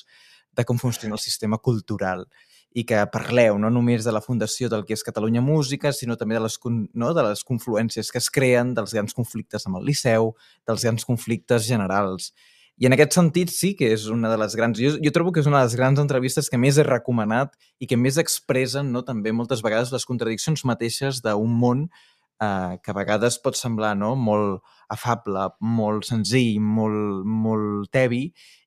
de 0.57 0.65
com 0.65 0.81
funciona 0.81 1.19
el 1.19 1.21
sistema 1.21 1.59
cultural 1.61 2.25
i 2.73 2.87
que 2.89 3.03
parleu 3.13 3.59
no 3.61 3.69
només 3.69 4.09
de 4.09 4.17
la 4.17 4.25
fundació 4.25 4.71
del 4.73 4.87
que 4.89 4.97
és 4.97 5.05
Catalunya 5.05 5.45
Música, 5.45 5.93
sinó 5.93 6.17
també 6.17 6.39
de 6.39 6.47
les, 6.47 6.57
no, 6.65 7.13
de 7.13 7.27
les 7.29 7.45
confluències 7.45 8.09
que 8.09 8.25
es 8.25 8.33
creen, 8.33 8.73
dels 8.73 8.97
grans 8.97 9.13
conflictes 9.13 9.69
amb 9.69 9.83
el 9.83 9.85
Liceu, 9.93 10.33
dels 10.65 10.89
grans 10.89 11.05
conflictes 11.05 11.69
generals. 11.69 12.33
I 12.77 12.89
en 12.89 12.93
aquest 12.93 13.15
sentit 13.17 13.53
sí 13.53 13.73
que 13.77 13.89
és 13.95 14.05
una 14.13 14.29
de 14.29 14.37
les 14.41 14.57
grans... 14.59 14.77
Jo, 14.77 14.97
jo 15.01 15.13
trobo 15.15 15.33
que 15.33 15.41
és 15.41 15.49
una 15.49 15.63
de 15.63 15.69
les 15.71 15.77
grans 15.79 16.01
entrevistes 16.03 16.51
que 16.53 16.61
més 16.61 16.77
he 16.77 16.85
recomanat 16.85 17.55
i 17.81 17.89
que 17.89 17.97
més 17.97 18.19
expressen 18.21 18.91
no, 18.93 19.01
també 19.07 19.33
moltes 19.33 19.65
vegades 19.65 19.95
les 19.95 20.05
contradiccions 20.05 20.65
mateixes 20.69 21.23
d'un 21.25 21.57
món 21.63 21.87
eh, 21.87 22.77
que 22.83 22.93
a 22.93 22.99
vegades 22.99 23.41
pot 23.41 23.57
semblar 23.57 23.95
no, 23.97 24.13
molt 24.17 24.61
afable, 24.93 25.49
molt 25.61 26.05
senzill, 26.09 26.61
molt, 26.61 27.25
molt 27.25 27.89
tebi 27.97 28.27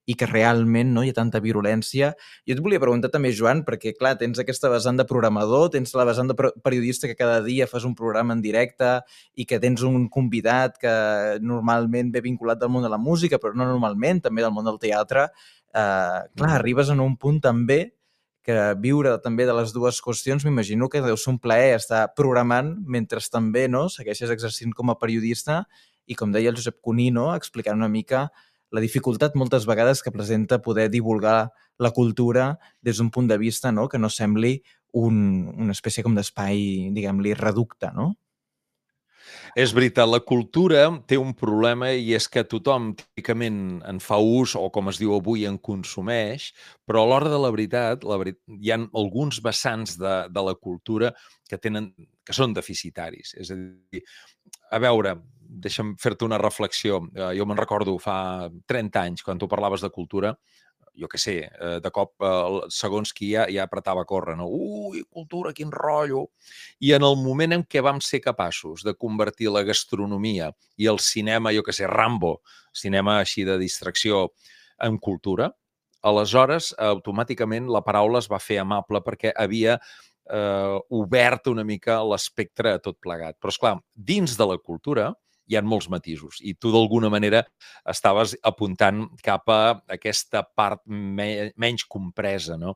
i 0.09 0.15
que 0.17 0.25
realment 0.25 0.89
no 0.95 1.03
hi 1.05 1.11
ha 1.11 1.17
tanta 1.17 1.41
virulència. 1.43 2.13
Jo 2.47 2.55
et 2.55 2.61
volia 2.65 2.81
preguntar 2.81 3.11
també, 3.13 3.29
Joan, 3.35 3.61
perquè, 3.67 3.93
clar, 3.97 4.15
tens 4.17 4.41
aquesta 4.41 4.71
vessant 4.73 4.97
de 4.97 5.05
programador, 5.09 5.67
tens 5.75 5.93
la 5.93 6.07
vessant 6.09 6.31
de 6.31 6.49
periodista 6.65 7.09
que 7.09 7.17
cada 7.19 7.43
dia 7.45 7.67
fas 7.69 7.85
un 7.85 7.93
programa 7.97 8.33
en 8.33 8.41
directe 8.41 8.95
i 9.37 9.45
que 9.45 9.61
tens 9.61 9.85
un 9.85 10.07
convidat 10.09 10.81
que 10.81 10.95
normalment 11.45 12.09
ve 12.15 12.23
vinculat 12.25 12.57
del 12.61 12.73
món 12.73 12.87
de 12.87 12.89
la 12.89 12.97
música, 12.97 13.37
però 13.37 13.53
no 13.53 13.69
normalment, 13.69 14.23
també 14.25 14.41
del 14.41 14.55
món 14.55 14.65
del 14.65 14.81
teatre. 14.81 15.29
Eh, 15.69 16.19
clar, 16.33 16.51
arribes 16.57 16.89
en 16.89 17.05
un 17.05 17.13
punt 17.21 17.37
també 17.45 17.83
que 18.49 18.57
viure 18.81 19.13
també 19.21 19.45
de 19.45 19.53
les 19.53 19.75
dues 19.75 19.99
qüestions 20.01 20.41
m'imagino 20.47 20.87
que 20.89 21.03
deu 21.05 21.17
ser 21.19 21.35
un 21.35 21.41
plaer 21.43 21.75
estar 21.75 22.07
programant 22.17 22.71
mentre 22.87 23.21
també 23.29 23.67
no, 23.69 23.85
segueixes 23.93 24.31
exercint 24.33 24.73
com 24.73 24.89
a 24.89 24.97
periodista 24.97 25.65
i, 26.09 26.15
com 26.17 26.31
deia 26.33 26.49
el 26.49 26.57
Josep 26.57 26.79
Cuní, 26.81 27.11
no, 27.13 27.29
explicant 27.37 27.77
una 27.77 27.91
mica 27.91 28.31
la 28.71 28.83
dificultat 28.83 29.35
moltes 29.35 29.65
vegades 29.65 30.03
que 30.05 30.13
presenta 30.13 30.61
poder 30.61 30.89
divulgar 30.93 31.51
la 31.79 31.91
cultura 31.91 32.57
des 32.81 32.97
d'un 32.97 33.09
punt 33.09 33.27
de 33.27 33.38
vista 33.38 33.71
no? 33.71 33.88
que 33.89 33.99
no 33.99 34.09
sembli 34.09 34.59
un, 34.93 35.49
una 35.57 35.75
espècie 35.75 36.03
com 36.03 36.15
d'espai, 36.17 36.89
diguem-li, 36.93 37.35
reducte, 37.38 37.91
no? 37.93 38.13
És 39.57 39.73
veritat, 39.73 40.07
la 40.09 40.19
cultura 40.25 40.83
té 41.09 41.17
un 41.17 41.33
problema 41.38 41.89
i 41.93 42.13
és 42.17 42.27
que 42.29 42.43
tothom 42.45 42.91
típicament 42.97 43.79
en 43.88 43.99
fa 44.03 44.19
ús 44.21 44.55
o, 44.57 44.67
com 44.73 44.91
es 44.91 44.99
diu 45.01 45.15
avui, 45.15 45.45
en 45.49 45.57
consumeix, 45.57 46.51
però 46.85 47.03
a 47.03 47.09
l'hora 47.09 47.31
de 47.31 47.39
la 47.41 47.51
veritat, 47.53 48.05
la 48.05 48.19
veritat 48.21 48.59
hi 48.59 48.73
ha 48.73 48.79
alguns 49.01 49.41
vessants 49.45 49.97
de, 50.01 50.15
de 50.29 50.45
la 50.45 50.55
cultura 50.55 51.13
que, 51.49 51.57
tenen, 51.57 51.91
que 52.25 52.35
són 52.35 52.53
deficitaris. 52.57 53.33
És 53.41 53.53
a 53.53 53.57
dir, 53.57 54.03
a 54.69 54.81
veure, 54.81 55.17
deixa'm 55.49 55.95
fer-te 55.97 56.25
una 56.27 56.37
reflexió. 56.37 57.01
Eh, 57.15 57.33
jo 57.37 57.45
me'n 57.49 57.59
recordo 57.59 57.97
fa 58.01 58.49
30 58.69 59.01
anys, 59.01 59.23
quan 59.25 59.39
tu 59.41 59.49
parlaves 59.49 59.81
de 59.81 59.89
cultura, 59.89 60.35
jo 60.99 61.07
que 61.07 61.17
sé, 61.17 61.35
eh, 61.47 61.79
de 61.81 61.91
cop, 61.91 62.13
eh, 62.21 62.67
segons 62.69 63.13
qui 63.15 63.31
ja, 63.33 63.45
ja 63.49 63.63
apretava 63.65 64.03
a 64.03 64.09
córrer, 64.09 64.35
no? 64.37 64.47
Ui, 64.47 65.03
cultura, 65.09 65.53
quin 65.55 65.71
rotllo! 65.71 66.27
I 66.79 66.93
en 66.97 67.05
el 67.07 67.15
moment 67.17 67.55
en 67.55 67.63
què 67.63 67.81
vam 67.85 68.01
ser 68.03 68.21
capaços 68.21 68.83
de 68.83 68.93
convertir 68.93 69.49
la 69.53 69.63
gastronomia 69.63 70.51
i 70.77 70.89
el 70.91 70.99
cinema, 70.99 71.53
jo 71.55 71.63
que 71.63 71.73
sé, 71.75 71.87
Rambo, 71.87 72.39
cinema 72.73 73.19
així 73.23 73.45
de 73.47 73.57
distracció, 73.61 74.29
en 74.79 74.97
cultura, 74.97 75.49
aleshores, 76.07 76.73
automàticament, 76.79 77.67
la 77.71 77.83
paraula 77.83 78.21
es 78.23 78.29
va 78.31 78.39
fer 78.39 78.61
amable 78.61 79.01
perquè 79.03 79.33
havia 79.35 79.75
eh, 79.75 80.77
obert 80.95 81.49
una 81.51 81.65
mica 81.67 81.99
l'espectre 82.07 82.75
a 82.75 82.83
tot 82.83 82.99
plegat. 83.01 83.37
Però, 83.39 83.51
és 83.51 83.59
clar, 83.59 83.75
dins 83.93 84.37
de 84.39 84.47
la 84.47 84.57
cultura, 84.57 85.09
hi 85.49 85.57
ha 85.57 85.63
molts 85.65 85.89
matisos 85.89 86.39
i 86.45 86.53
tu 86.53 86.71
d'alguna 86.73 87.09
manera 87.09 87.41
estaves 87.89 88.35
apuntant 88.45 89.07
cap 89.25 89.49
a 89.49 89.61
aquesta 89.95 90.43
part 90.43 90.83
me 90.85 91.49
menys 91.57 91.85
compresa. 91.89 92.57
No? 92.57 92.75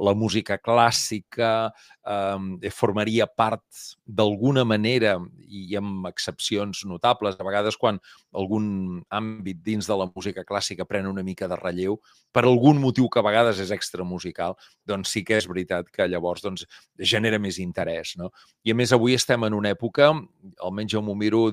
La 0.00 0.14
música 0.16 0.56
clàssica 0.58 1.50
eh, 1.68 2.70
formaria 2.72 3.28
part 3.28 3.64
d'alguna 4.04 4.64
manera 4.64 5.18
i 5.44 5.76
amb 5.78 6.08
excepcions 6.08 6.82
notables, 6.88 7.36
a 7.38 7.46
vegades 7.46 7.76
quan 7.78 8.00
algun 8.34 9.02
àmbit 9.12 9.60
dins 9.62 9.86
de 9.86 9.98
la 10.00 10.08
música 10.08 10.46
clàssica 10.48 10.88
pren 10.88 11.06
una 11.10 11.22
mica 11.22 11.48
de 11.50 11.60
relleu, 11.60 12.00
per 12.32 12.46
algun 12.48 12.80
motiu 12.82 13.08
que 13.12 13.20
a 13.20 13.26
vegades 13.26 13.60
és 13.62 13.70
extramusical, 13.74 14.56
doncs 14.88 15.12
sí 15.14 15.22
que 15.24 15.38
és 15.38 15.48
veritat 15.50 15.92
que 15.92 16.08
llavors 16.08 16.42
doncs, 16.42 16.64
genera 16.98 17.38
més 17.38 17.60
interès. 17.62 18.16
No? 18.18 18.32
I 18.64 18.72
a 18.72 18.78
més 18.78 18.92
avui 18.96 19.14
estem 19.14 19.44
en 19.46 19.54
una 19.54 19.74
època, 19.76 20.10
almenys 20.64 20.96
jo 20.96 21.04
m'ho 21.04 21.14
miro 21.18 21.50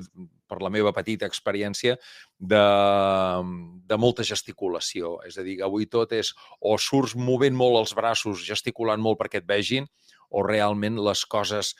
per 0.51 0.60
la 0.63 0.72
meva 0.74 0.91
petita 0.96 1.29
experiència, 1.31 1.96
de, 2.38 2.65
de 3.88 4.00
molta 4.03 4.25
gesticulació. 4.27 5.15
És 5.27 5.39
a 5.39 5.48
dir, 5.48 5.62
avui 5.63 5.88
tot 5.88 6.12
és 6.17 6.34
o 6.60 6.75
surts 6.75 7.15
movent 7.15 7.55
molt 7.55 7.79
els 7.86 7.96
braços, 7.98 8.43
gesticulant 8.43 9.01
molt 9.01 9.22
perquè 9.22 9.39
et 9.39 9.48
vegin, 9.48 9.88
o 10.31 10.43
realment 10.43 11.00
les 11.00 11.24
coses 11.27 11.74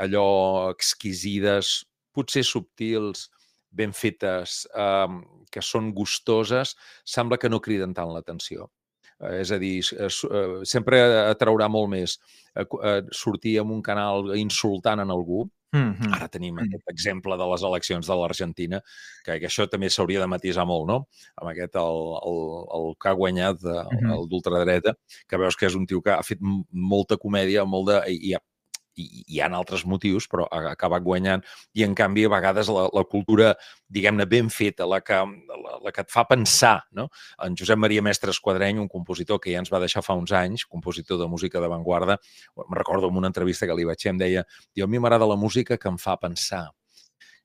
allò 0.00 0.70
exquisides, 0.72 1.82
potser 2.14 2.44
subtils, 2.46 3.28
ben 3.74 3.92
fetes, 3.92 4.64
eh, 4.74 5.18
que 5.50 5.62
són 5.62 5.92
gustoses, 5.94 6.74
sembla 7.04 7.38
que 7.38 7.50
no 7.50 7.60
criden 7.62 7.94
tant 7.94 8.12
l'atenció. 8.14 8.70
Eh, 9.20 9.40
és 9.40 9.52
a 9.54 9.58
dir, 9.58 9.78
eh, 9.98 10.10
sempre 10.66 11.00
atraurà 11.24 11.68
molt 11.70 11.90
més 11.90 12.18
eh, 12.54 13.02
sortir 13.12 13.58
en 13.62 13.70
un 13.70 13.82
canal 13.82 14.34
insultant 14.38 15.02
en 15.02 15.10
algú, 15.14 15.44
Mm 15.74 15.92
-hmm. 15.92 16.14
Ara 16.14 16.28
tenim 16.28 16.54
mm. 16.54 16.64
aquest 16.68 16.90
exemple 16.90 17.36
de 17.36 17.46
les 17.52 17.62
eleccions 17.62 18.06
de 18.06 18.14
l'Argentina, 18.14 18.80
que, 19.24 19.38
que 19.40 19.46
això 19.46 19.66
també 19.68 19.90
s'hauria 19.90 20.20
de 20.20 20.30
matisar 20.30 20.66
molt, 20.66 20.86
no? 20.86 20.98
Amb 21.34 21.50
aquest, 21.50 21.74
el, 21.74 22.00
el, 22.30 22.40
el 22.78 22.86
que 23.00 23.08
ha 23.08 23.18
guanyat, 23.22 23.58
el, 23.64 23.74
mm 23.74 23.98
-hmm. 23.98 24.14
el 24.14 24.28
d'ultradreta, 24.28 24.94
que 25.28 25.36
veus 25.36 25.56
que 25.56 25.66
és 25.66 25.74
un 25.74 25.86
tio 25.86 26.00
que 26.00 26.12
ha 26.12 26.22
fet 26.22 26.38
molta 26.70 27.16
comèdia, 27.16 27.64
molt 27.64 27.88
de... 27.88 28.02
I, 28.12 28.30
i 28.30 28.36
i 28.96 29.24
hi 29.34 29.40
ha 29.40 29.48
altres 29.54 29.84
motius, 29.88 30.26
però 30.30 30.46
ha 30.50 30.60
acabat 30.72 31.02
guanyant. 31.04 31.44
I, 31.74 31.84
en 31.86 31.94
canvi, 31.98 32.26
a 32.26 32.32
vegades 32.32 32.70
la, 32.72 32.86
la 32.94 33.04
cultura, 33.10 33.52
diguem-ne, 33.92 34.26
ben 34.30 34.50
feta, 34.52 34.86
la 34.90 35.00
que, 35.04 35.18
la, 35.24 35.78
la 35.84 35.94
que 35.94 36.04
et 36.04 36.12
fa 36.12 36.26
pensar, 36.28 36.76
no? 36.96 37.08
En 37.44 37.56
Josep 37.58 37.80
Maria 37.80 38.04
Mestre 38.04 38.34
Esquadreny, 38.34 38.80
un 38.82 38.90
compositor 38.92 39.40
que 39.42 39.52
ja 39.54 39.62
ens 39.62 39.72
va 39.72 39.82
deixar 39.82 40.04
fa 40.06 40.16
uns 40.18 40.34
anys, 40.34 40.66
compositor 40.70 41.20
de 41.20 41.28
música 41.30 41.62
d'avantguarda, 41.62 42.18
em 42.66 42.78
recordo 42.78 43.10
en 43.10 43.20
una 43.22 43.32
entrevista 43.32 43.66
que 43.66 43.76
li 43.76 43.88
vaig 43.88 44.00
fer, 44.00 44.14
em 44.14 44.22
deia, 44.22 44.46
a 44.46 44.88
mi 44.90 45.02
m'agrada 45.02 45.28
la 45.28 45.40
música 45.40 45.78
que 45.78 45.90
em 45.90 45.98
fa 46.00 46.16
pensar. 46.20 46.68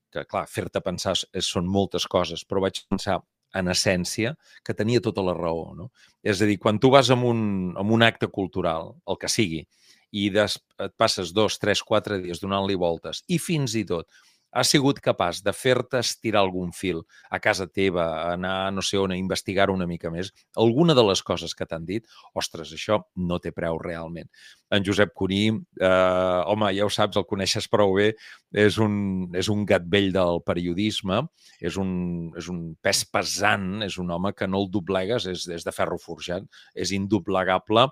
Que, 0.10 0.24
clar, 0.26 0.48
fer-te 0.50 0.82
pensar 0.82 1.14
són 1.46 1.68
moltes 1.70 2.08
coses, 2.10 2.42
però 2.46 2.64
vaig 2.66 2.82
pensar, 2.90 3.20
en 3.54 3.70
essència, 3.72 4.36
que 4.66 4.76
tenia 4.78 5.02
tota 5.02 5.24
la 5.26 5.34
raó. 5.38 5.74
No? 5.78 5.90
És 6.24 6.42
a 6.42 6.50
dir, 6.50 6.60
quan 6.62 6.80
tu 6.82 6.92
vas 6.94 7.10
a 7.10 7.18
un, 7.18 7.74
a 7.78 7.82
un 7.82 8.06
acte 8.06 8.28
cultural, 8.28 8.94
el 9.10 9.20
que 9.22 9.32
sigui, 9.32 9.64
i 10.12 10.30
des, 10.34 10.58
et 10.80 10.96
passes 10.98 11.34
dos, 11.36 11.60
tres, 11.62 11.84
quatre 11.86 12.20
dies 12.24 12.42
donant-li 12.42 12.78
voltes 12.80 13.24
i 13.28 13.38
fins 13.42 13.76
i 13.78 13.86
tot 13.88 14.10
has 14.52 14.70
sigut 14.74 14.98
capaç 15.04 15.44
de 15.46 15.54
fer-te 15.54 16.00
estirar 16.02 16.42
algun 16.42 16.72
fil 16.74 17.04
a 17.30 17.40
casa 17.42 17.68
teva, 17.68 18.06
anar 18.32 18.72
no 18.74 18.82
sé 18.86 18.98
on, 18.98 19.14
a 19.14 19.18
investigar 19.18 19.70
una 19.70 19.86
mica 19.90 20.10
més, 20.10 20.32
alguna 20.58 20.96
de 20.98 21.04
les 21.06 21.22
coses 21.26 21.54
que 21.56 21.68
t'han 21.70 21.86
dit, 21.86 22.08
ostres, 22.34 22.74
això 22.74 23.00
no 23.16 23.40
té 23.40 23.52
preu 23.54 23.78
realment. 23.82 24.30
En 24.74 24.86
Josep 24.86 25.14
Cuní, 25.18 25.44
eh, 25.82 26.40
home, 26.50 26.72
ja 26.78 26.88
ho 26.88 26.94
saps, 26.94 27.18
el 27.18 27.28
coneixes 27.30 27.70
prou 27.70 27.96
bé, 27.98 28.12
és 28.54 28.80
un, 28.82 29.30
és 29.38 29.50
un 29.54 29.66
gat 29.70 29.86
vell 29.86 30.12
del 30.16 30.42
periodisme, 30.46 31.22
és 31.62 31.78
un, 31.78 31.92
és 32.38 32.50
un 32.50 32.64
pes 32.82 33.04
pesant, 33.06 33.84
és 33.86 34.00
un 34.02 34.10
home 34.12 34.34
que 34.34 34.50
no 34.50 34.64
el 34.64 34.72
doblegues, 34.74 35.30
és, 35.30 35.46
és 35.54 35.66
de 35.66 35.76
ferro 35.76 36.02
forjat, 36.02 36.50
és 36.74 36.94
indoblegable, 36.98 37.90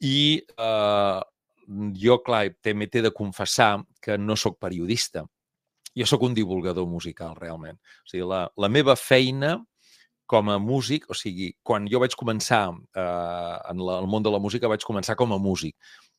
i 0.00 0.42
eh, 0.42 1.20
jo, 2.02 2.18
clar, 2.24 2.44
també 2.62 2.88
t'he 2.90 3.02
de 3.06 3.12
confessar 3.14 3.80
que 4.02 4.18
no 4.18 4.36
sóc 4.36 4.58
periodista. 4.62 5.24
Jo 5.96 6.06
sóc 6.06 6.26
un 6.26 6.34
divulgador 6.36 6.86
musical, 6.86 7.34
realment. 7.38 7.78
O 8.04 8.10
sigui, 8.10 8.26
la, 8.28 8.44
la 8.56 8.68
meva 8.68 8.96
feina 9.00 9.56
com 10.26 10.50
a 10.50 10.58
músic, 10.58 11.06
o 11.08 11.14
sigui, 11.14 11.52
quan 11.62 11.86
jo 11.88 12.00
vaig 12.02 12.16
començar 12.18 12.64
eh, 12.74 13.56
en 13.70 13.80
la, 13.80 14.00
el 14.02 14.10
món 14.10 14.26
de 14.26 14.32
la 14.34 14.42
música, 14.42 14.68
vaig 14.68 14.84
començar 14.84 15.16
com 15.16 15.32
a 15.32 15.40
músic. 15.40 15.76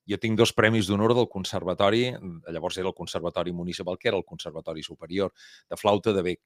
Jo 0.08 0.18
tinc 0.24 0.40
dos 0.40 0.54
premis 0.56 0.88
d'honor 0.88 1.12
del 1.14 1.28
conservatori, 1.28 2.06
llavors 2.48 2.78
era 2.80 2.88
el 2.88 2.96
Conservatori 2.96 3.52
Municipal, 3.52 3.98
que 4.00 4.08
era 4.08 4.18
el 4.18 4.24
Conservatori 4.24 4.84
Superior, 4.84 5.34
de 5.70 5.78
flauta 5.78 6.14
de 6.16 6.24
bec. 6.24 6.40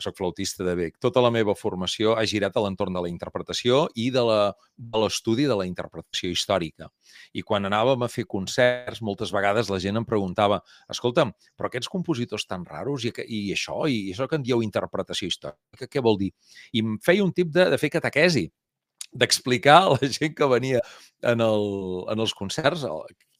Soc 0.00 0.16
flautista 0.18 0.64
de 0.64 0.74
bec. 0.78 0.96
Tota 1.02 1.22
la 1.22 1.30
meva 1.34 1.54
formació 1.58 2.16
ha 2.16 2.24
girat 2.28 2.56
a 2.56 2.62
l'entorn 2.64 2.94
de 2.96 3.02
la 3.04 3.10
interpretació 3.10 3.84
i 3.94 4.08
de 4.14 4.22
l'estudi 4.22 5.46
de, 5.46 5.52
de 5.52 5.58
la 5.60 5.66
interpretació 5.68 6.32
històrica. 6.32 6.88
I 7.34 7.44
quan 7.46 7.68
anàvem 7.68 8.04
a 8.04 8.10
fer 8.12 8.26
concerts, 8.30 9.02
moltes 9.02 9.32
vegades 9.34 9.70
la 9.72 9.80
gent 9.82 10.00
em 10.00 10.08
preguntava 10.08 10.62
escolta'm, 10.92 11.34
però 11.56 11.70
aquests 11.70 11.90
compositors 11.92 12.48
tan 12.48 12.66
raros 12.68 13.06
i, 13.08 13.12
i 13.26 13.44
això, 13.54 13.82
i 13.86 14.10
això 14.14 14.28
que 14.28 14.40
en 14.40 14.46
dieu 14.46 14.64
interpretació 14.64 15.30
històrica, 15.30 15.90
què 15.90 16.02
vol 16.02 16.18
dir? 16.20 16.32
I 16.72 16.84
em 16.84 16.98
feia 17.04 17.24
un 17.24 17.32
tip 17.36 17.52
de, 17.54 17.68
de 17.72 17.80
fer 17.80 17.92
catequesi, 17.92 18.48
d'explicar 19.12 19.82
a 19.82 19.90
la 19.92 20.08
gent 20.08 20.32
que 20.34 20.48
venia 20.48 20.80
en, 21.20 21.42
el, 21.44 21.66
en 22.08 22.22
els 22.24 22.32
concerts 22.34 22.86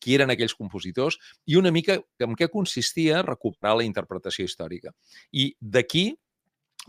qui 0.03 0.17
eren 0.17 0.33
aquells 0.35 0.55
compositors 0.59 1.17
i 1.47 1.57
una 1.57 1.73
mica 1.75 1.97
en 2.23 2.35
què 2.39 2.51
consistia 2.53 3.23
recuperar 3.25 3.79
la 3.79 3.87
interpretació 3.87 4.45
històrica. 4.49 4.93
I 5.33 5.53
d'aquí 5.61 6.11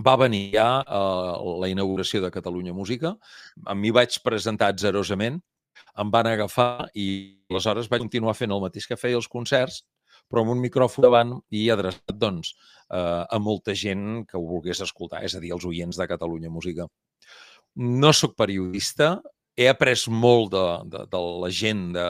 va 0.02 0.16
venir 0.18 0.52
ja 0.56 0.68
uh, 0.82 1.58
la 1.62 1.70
inauguració 1.70 2.22
de 2.24 2.32
Catalunya 2.34 2.74
Música. 2.74 3.14
A 3.66 3.76
mi 3.78 3.92
vaig 3.94 4.18
presentar 4.26 4.72
atzerosament, 4.74 5.40
em 6.00 6.14
van 6.14 6.30
agafar 6.30 6.88
i 6.98 7.08
aleshores 7.52 7.90
vaig 7.90 8.02
continuar 8.02 8.34
fent 8.38 8.54
el 8.54 8.64
mateix 8.64 8.88
que 8.90 8.98
feia 8.98 9.20
els 9.20 9.30
concerts, 9.30 9.84
però 10.30 10.42
amb 10.42 10.56
un 10.56 10.64
micròfon 10.64 11.06
davant 11.06 11.36
i 11.54 11.68
adreçat 11.70 12.18
doncs, 12.18 12.56
uh, 12.90 13.26
a 13.30 13.40
molta 13.40 13.76
gent 13.78 14.24
que 14.26 14.38
ho 14.40 14.46
volgués 14.48 14.82
escoltar, 14.82 15.24
és 15.26 15.36
a 15.36 15.42
dir, 15.44 15.54
els 15.54 15.66
oients 15.70 16.00
de 16.00 16.10
Catalunya 16.10 16.50
Música. 16.50 16.88
No 17.76 18.14
sóc 18.14 18.36
periodista, 18.38 19.20
he 19.58 19.68
après 19.70 20.08
molt 20.10 20.54
de, 20.54 20.66
de, 20.90 21.06
de 21.12 21.22
la 21.44 21.50
gent 21.54 21.92
de, 21.94 22.08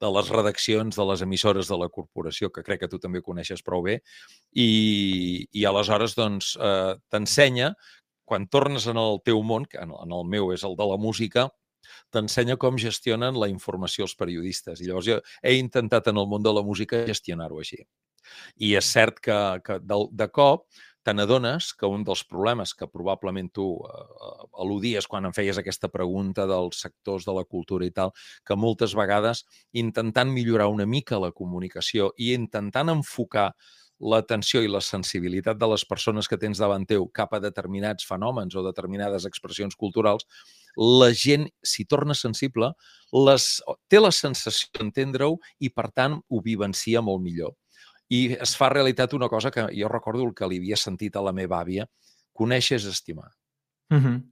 de 0.00 0.10
les 0.12 0.30
redaccions 0.32 0.96
de 0.96 1.04
les 1.10 1.22
emissores 1.24 1.68
de 1.68 1.78
la 1.80 1.88
corporació, 1.92 2.50
que 2.52 2.64
crec 2.66 2.84
que 2.84 2.90
tu 2.92 3.00
també 3.02 3.22
coneixes 3.24 3.62
prou 3.64 3.84
bé, 3.86 4.00
i, 4.52 5.46
i 5.52 5.64
aleshores 5.68 6.16
doncs, 6.18 6.54
eh, 6.60 6.96
t'ensenya, 7.12 7.72
quan 8.26 8.48
tornes 8.50 8.88
en 8.90 8.98
el 9.00 9.20
teu 9.24 9.40
món, 9.46 9.64
que 9.70 9.78
en, 9.80 9.94
en 9.94 10.12
el 10.12 10.26
meu 10.28 10.50
és 10.52 10.66
el 10.66 10.74
de 10.76 10.88
la 10.90 10.98
música, 11.00 11.46
t'ensenya 12.12 12.56
com 12.60 12.78
gestionen 12.80 13.38
la 13.38 13.48
informació 13.48 14.04
els 14.06 14.16
periodistes. 14.18 14.82
I 14.82 14.90
llavors 14.90 15.06
jo 15.06 15.20
he 15.42 15.54
intentat 15.60 16.10
en 16.10 16.18
el 16.18 16.26
món 16.28 16.42
de 16.42 16.52
la 16.52 16.64
música 16.66 17.04
gestionar-ho 17.06 17.62
així. 17.62 17.78
I 18.58 18.74
és 18.80 18.90
cert 18.90 19.20
que, 19.22 19.38
que 19.62 19.78
de, 19.78 20.00
de 20.10 20.28
cop 20.34 20.66
te 21.06 21.14
n'adones 21.14 21.68
que 21.78 21.86
un 21.86 22.02
dels 22.02 22.24
problemes 22.26 22.72
que 22.74 22.88
probablement 22.90 23.46
tu 23.54 23.66
eh, 23.78 24.02
al·ludies 24.64 25.06
quan 25.06 25.28
em 25.28 25.34
feies 25.36 25.60
aquesta 25.60 25.90
pregunta 25.92 26.48
dels 26.50 26.80
sectors 26.82 27.28
de 27.28 27.34
la 27.36 27.44
cultura 27.46 27.86
i 27.86 27.92
tal, 27.94 28.10
que 28.42 28.58
moltes 28.58 28.96
vegades 28.98 29.44
intentant 29.70 30.32
millorar 30.34 30.66
una 30.72 30.86
mica 30.86 31.20
la 31.22 31.30
comunicació 31.30 32.10
i 32.18 32.32
intentant 32.34 32.90
enfocar 32.90 33.52
l'atenció 34.12 34.60
i 34.60 34.68
la 34.68 34.82
sensibilitat 34.84 35.56
de 35.56 35.68
les 35.70 35.84
persones 35.88 36.26
que 36.28 36.36
tens 36.36 36.58
davant 36.60 36.84
teu 36.90 37.06
cap 37.16 37.32
a 37.32 37.40
determinats 37.40 38.04
fenòmens 38.04 38.56
o 38.58 38.64
determinades 38.66 39.24
expressions 39.30 39.78
culturals, 39.78 40.26
la 40.76 41.12
gent, 41.14 41.46
si 41.62 41.86
torna 41.88 42.18
sensible, 42.18 42.72
les, 43.14 43.46
té 43.88 44.02
la 44.02 44.12
sensació 44.12 44.68
d'entendre-ho 44.74 45.38
i, 45.60 45.70
per 45.70 45.88
tant, 45.94 46.18
ho 46.28 46.42
vivencia 46.44 47.00
molt 47.00 47.24
millor 47.24 47.54
i 48.08 48.36
es 48.40 48.54
fa 48.56 48.68
realitat 48.70 49.14
una 49.14 49.28
cosa 49.28 49.50
que 49.50 49.66
jo 49.74 49.88
recordo 49.88 50.24
el 50.24 50.34
que 50.34 50.48
li 50.48 50.60
havia 50.62 50.76
sentit 50.76 51.16
a 51.16 51.24
la 51.24 51.32
meva 51.32 51.60
àvia, 51.60 51.86
conèixer 52.32 52.76
és 52.76 52.86
estimar. 52.86 53.30
Mm 53.90 53.98
-hmm. 53.98 54.22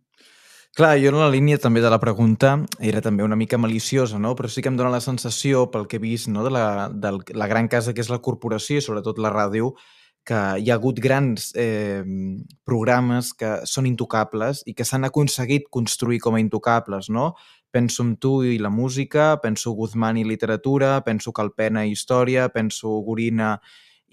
Clar, 0.75 0.99
jo 0.99 1.09
en 1.13 1.21
la 1.21 1.31
línia 1.31 1.55
també 1.63 1.81
de 1.81 1.91
la 1.91 2.01
pregunta 2.03 2.57
era 2.81 3.01
també 3.01 3.23
una 3.23 3.37
mica 3.37 3.57
maliciosa, 3.57 4.19
no? 4.19 4.35
però 4.35 4.49
sí 4.49 4.61
que 4.61 4.69
em 4.69 4.77
dóna 4.77 4.91
la 4.91 5.01
sensació, 5.01 5.71
pel 5.71 5.87
que 5.87 5.97
he 5.97 6.03
vist, 6.03 6.27
no? 6.27 6.43
de, 6.43 6.51
la, 6.51 6.89
de 6.89 7.13
la 7.33 7.47
gran 7.47 7.69
casa 7.69 7.95
que 7.95 8.01
és 8.01 8.11
la 8.11 8.19
corporació 8.19 8.79
i 8.79 8.83
sobretot 8.83 9.19
la 9.19 9.31
ràdio, 9.31 9.75
que 10.25 10.41
hi 10.59 10.71
ha 10.73 10.75
hagut 10.75 10.99
grans 10.99 11.53
eh, 11.55 12.03
programes 12.65 13.33
que 13.39 13.61
són 13.71 13.87
intocables 13.87 14.65
i 14.67 14.75
que 14.75 14.85
s'han 14.89 15.05
aconseguit 15.05 15.69
construir 15.71 16.19
com 16.19 16.35
a 16.35 16.41
intocables, 16.41 17.07
no? 17.09 17.35
Penso 17.75 18.05
en 18.07 18.13
tu 18.23 18.45
i 18.47 18.59
la 18.63 18.71
música, 18.71 19.33
penso 19.43 19.73
Guzmán 19.75 20.21
i 20.21 20.23
literatura, 20.23 21.01
penso 21.03 21.33
Calpena 21.35 21.83
i 21.83 21.91
història, 21.91 22.47
penso 22.55 23.01
Gorina 23.03 23.57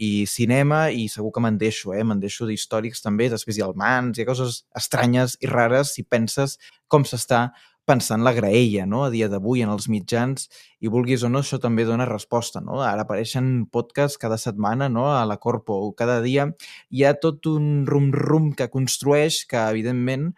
i 0.02 0.26
cinema 0.26 0.88
i 0.90 1.04
segur 1.14 1.30
que 1.36 1.44
me'n 1.46 1.60
deixo, 1.62 1.92
eh? 1.94 2.02
me'n 2.02 2.18
deixo 2.24 2.48
d'històrics 2.50 3.04
també, 3.06 3.28
després 3.30 3.60
hi 3.60 3.62
ha 3.62 3.68
Mans, 3.78 4.18
hi 4.18 4.26
ha 4.26 4.30
coses 4.32 4.64
estranyes 4.78 5.36
i 5.46 5.50
rares 5.52 5.94
si 5.94 6.02
penses 6.02 6.58
com 6.90 7.06
s'està 7.06 7.52
pensant 7.86 8.24
la 8.26 8.34
graella 8.34 8.88
no? 8.90 9.04
a 9.06 9.12
dia 9.14 9.28
d'avui 9.30 9.62
en 9.62 9.70
els 9.74 9.86
mitjans 9.94 10.48
i 10.82 10.90
vulguis 10.90 11.22
o 11.22 11.30
no, 11.30 11.44
això 11.46 11.60
també 11.62 11.86
dona 11.86 12.08
resposta. 12.10 12.64
No? 12.66 12.80
Ara 12.82 13.06
apareixen 13.06 13.68
podcasts 13.70 14.18
cada 14.22 14.40
setmana 14.42 14.90
no? 14.90 15.06
a 15.14 15.22
la 15.30 15.38
Corpo, 15.38 15.78
cada 15.98 16.18
dia 16.26 16.48
hi 16.90 17.06
ha 17.06 17.14
tot 17.14 17.46
un 17.52 17.86
rum-rum 17.86 18.56
que 18.58 18.70
construeix 18.74 19.44
que, 19.46 19.62
evidentment, 19.70 20.32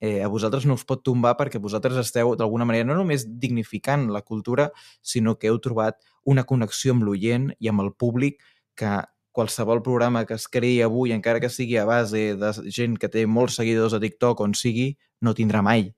eh, 0.00 0.22
a 0.24 0.28
vosaltres 0.32 0.66
no 0.66 0.74
us 0.78 0.86
pot 0.88 1.04
tombar 1.04 1.36
perquè 1.38 1.60
vosaltres 1.60 2.00
esteu, 2.00 2.34
d'alguna 2.36 2.66
manera, 2.68 2.88
no 2.88 2.96
només 2.98 3.26
dignificant 3.28 4.08
la 4.10 4.24
cultura, 4.26 4.70
sinó 5.02 5.36
que 5.38 5.50
heu 5.52 5.60
trobat 5.62 6.00
una 6.24 6.44
connexió 6.48 6.96
amb 6.96 7.04
l'oient 7.06 7.50
i 7.60 7.70
amb 7.70 7.84
el 7.84 7.92
públic 7.92 8.40
que 8.74 8.98
qualsevol 9.30 9.82
programa 9.82 10.24
que 10.26 10.34
es 10.34 10.48
creï 10.50 10.80
avui, 10.82 11.12
encara 11.14 11.40
que 11.40 11.52
sigui 11.52 11.78
a 11.78 11.86
base 11.86 12.34
de 12.40 12.52
gent 12.72 12.96
que 12.98 13.08
té 13.12 13.26
molts 13.26 13.60
seguidors 13.60 13.94
a 13.94 14.00
TikTok 14.02 14.40
on 14.42 14.56
sigui, 14.58 14.94
no 15.22 15.36
tindrà 15.36 15.62
mai. 15.62 15.90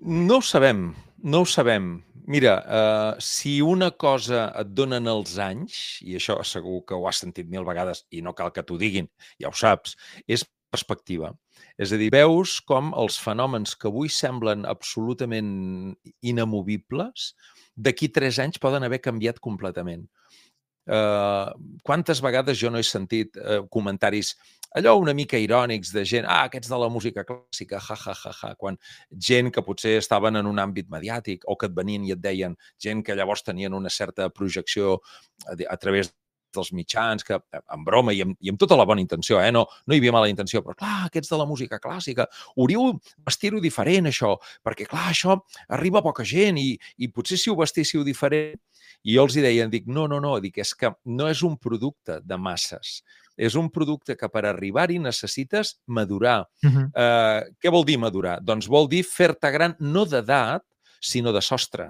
No 0.00 0.38
ho 0.40 0.44
sabem, 0.44 0.94
no 1.22 1.42
ho 1.42 1.48
sabem. 1.48 1.98
Mira, 2.30 2.54
uh, 2.62 3.20
si 3.20 3.58
una 3.60 3.90
cosa 3.90 4.46
et 4.60 4.70
donen 4.72 5.08
els 5.10 5.34
anys, 5.42 5.98
i 6.06 6.14
això 6.16 6.38
segur 6.46 6.84
que 6.86 6.94
ho 6.94 7.08
has 7.10 7.20
sentit 7.24 7.48
mil 7.50 7.66
vegades 7.66 8.04
i 8.14 8.22
no 8.22 8.32
cal 8.38 8.52
que 8.54 8.62
t'ho 8.64 8.78
diguin, 8.80 9.10
ja 9.42 9.50
ho 9.50 9.56
saps, 9.56 9.96
és 10.30 10.46
perspectiva. 10.70 11.32
És 11.80 11.94
a 11.94 11.98
dir, 12.00 12.10
veus 12.12 12.58
com 12.68 12.92
els 13.00 13.16
fenòmens 13.22 13.72
que 13.80 13.88
avui 13.88 14.10
semblen 14.12 14.66
absolutament 14.68 15.94
inamovibles, 16.20 17.30
d'aquí 17.72 18.10
tres 18.12 18.40
anys 18.42 18.60
poden 18.60 18.84
haver 18.84 19.00
canviat 19.00 19.40
completament. 19.40 20.04
Uh, 20.90 21.52
quantes 21.86 22.18
vegades 22.24 22.58
jo 22.58 22.70
no 22.72 22.80
he 22.80 22.84
sentit 22.84 23.36
uh, 23.38 23.60
comentaris 23.70 24.32
allò 24.74 24.96
una 24.98 25.12
mica 25.14 25.38
irònics 25.38 25.92
de 25.94 26.04
gent, 26.06 26.26
ah, 26.28 26.44
aquests 26.48 26.70
de 26.70 26.78
la 26.78 26.88
música 26.90 27.24
clàssica, 27.26 27.80
ja, 27.82 27.96
ja, 27.98 28.14
ja, 28.14 28.32
ja, 28.38 28.50
quan 28.58 28.78
gent 29.28 29.50
que 29.54 29.64
potser 29.66 29.96
estaven 29.98 30.38
en 30.40 30.46
un 30.50 30.62
àmbit 30.62 30.90
mediàtic 30.92 31.46
o 31.46 31.56
que 31.58 31.68
et 31.70 31.76
venien 31.76 32.06
i 32.06 32.14
et 32.14 32.22
deien, 32.22 32.56
gent 32.78 33.04
que 33.06 33.16
llavors 33.18 33.42
tenien 33.46 33.74
una 33.74 33.90
certa 33.90 34.28
projecció 34.30 34.98
a 35.46 35.76
través 35.76 36.12
dels 36.54 36.72
mitjans, 36.76 37.24
que 37.26 37.38
en 37.60 37.84
broma 37.86 38.14
i 38.16 38.22
amb, 38.24 38.36
i 38.40 38.52
amb 38.52 38.60
tota 38.60 38.78
la 38.78 38.86
bona 38.88 39.02
intenció, 39.02 39.40
eh? 39.40 39.50
no, 39.54 39.66
no 39.86 39.94
hi 39.94 40.00
havia 40.00 40.14
mala 40.14 40.30
intenció, 40.30 40.62
però 40.64 40.76
clar, 40.78 40.96
aquests 41.08 41.32
de 41.32 41.38
la 41.40 41.46
música 41.48 41.80
clàssica, 41.82 42.26
hauríeu 42.56 42.96
vestir-ho 43.26 43.60
diferent, 43.62 44.10
això, 44.10 44.36
perquè 44.66 44.88
clar, 44.90 45.08
això 45.12 45.38
arriba 45.68 46.00
a 46.00 46.06
poca 46.06 46.26
gent 46.26 46.60
i, 46.60 46.72
i 46.98 47.10
potser 47.12 47.40
si 47.40 47.52
ho 47.52 47.58
vestíssiu 47.60 48.04
diferent... 48.06 48.58
I 49.06 49.14
jo 49.14 49.22
els 49.24 49.36
hi 49.38 49.40
deia, 49.40 49.64
dic, 49.72 49.86
no, 49.88 50.02
no, 50.10 50.18
no, 50.20 50.34
dic, 50.44 50.58
és 50.60 50.74
que 50.76 50.90
no 51.08 51.28
és 51.30 51.40
un 51.46 51.54
producte 51.56 52.18
de 52.20 52.36
masses, 52.36 52.98
és 53.32 53.54
un 53.56 53.70
producte 53.72 54.16
que 54.18 54.28
per 54.28 54.42
arribar-hi 54.44 54.98
necessites 55.00 55.78
madurar. 55.86 56.42
Uh 56.60 56.68
-huh. 56.68 56.86
eh, 56.94 57.40
què 57.62 57.72
vol 57.72 57.86
dir 57.88 57.96
madurar? 57.96 58.40
Doncs 58.42 58.68
vol 58.68 58.88
dir 58.88 59.02
fer-te 59.04 59.50
gran 59.50 59.76
no 59.80 60.04
d'edat, 60.04 60.62
sinó 61.00 61.32
de 61.32 61.40
sostre. 61.40 61.88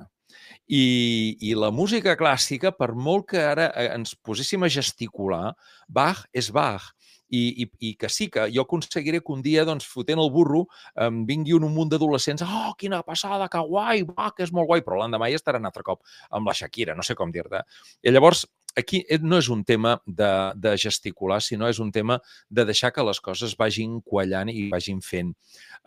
I, 0.71 1.37
I 1.51 1.57
la 1.59 1.73
música 1.75 2.15
clàssica, 2.19 2.71
per 2.71 2.93
molt 2.95 3.27
que 3.33 3.43
ara 3.43 3.73
eh, 3.75 3.89
ens 3.91 4.15
poséssim 4.15 4.63
a 4.63 4.71
gesticular, 4.71 5.57
Bach 5.91 6.23
és 6.31 6.53
Bach 6.55 6.93
i, 7.31 7.65
i, 7.65 7.67
i 7.89 7.91
que 7.99 8.11
sí, 8.11 8.29
que 8.31 8.47
jo 8.55 8.63
aconseguiré 8.63 9.21
que 9.23 9.33
un 9.35 9.43
dia, 9.43 9.65
doncs, 9.67 9.87
fotent 9.91 10.21
el 10.23 10.31
burro, 10.35 10.65
em 11.07 11.23
vingui 11.27 11.55
un, 11.57 11.67
un 11.67 11.75
munt 11.75 11.91
d'adolescents, 11.93 12.45
oh, 12.47 12.73
quina 12.79 13.03
passada, 13.07 13.49
que 13.51 13.63
guai, 13.67 14.05
va, 14.07 14.31
que 14.35 14.47
és 14.47 14.55
molt 14.55 14.71
guai, 14.71 14.85
però 14.87 15.01
l'endemà 15.01 15.31
ja 15.31 15.39
estaran 15.41 15.67
altre 15.67 15.87
cop 15.87 16.03
amb 16.31 16.51
la 16.51 16.57
Shakira, 16.57 16.97
no 16.99 17.07
sé 17.07 17.19
com 17.19 17.35
dir-te. 17.35 17.63
I 18.03 18.15
llavors, 18.15 18.45
aquí 18.79 19.05
eh, 19.09 19.21
no 19.23 19.39
és 19.39 19.51
un 19.51 19.63
tema 19.67 19.97
de, 20.07 20.31
de 20.59 20.75
gesticular, 20.79 21.41
sinó 21.43 21.71
és 21.71 21.81
un 21.83 21.91
tema 21.95 22.19
de 22.49 22.67
deixar 22.67 22.93
que 22.95 23.07
les 23.07 23.23
coses 23.23 23.57
vagin 23.59 24.01
quallant 24.03 24.51
i 24.51 24.69
vagin 24.71 25.03
fent. 25.05 25.35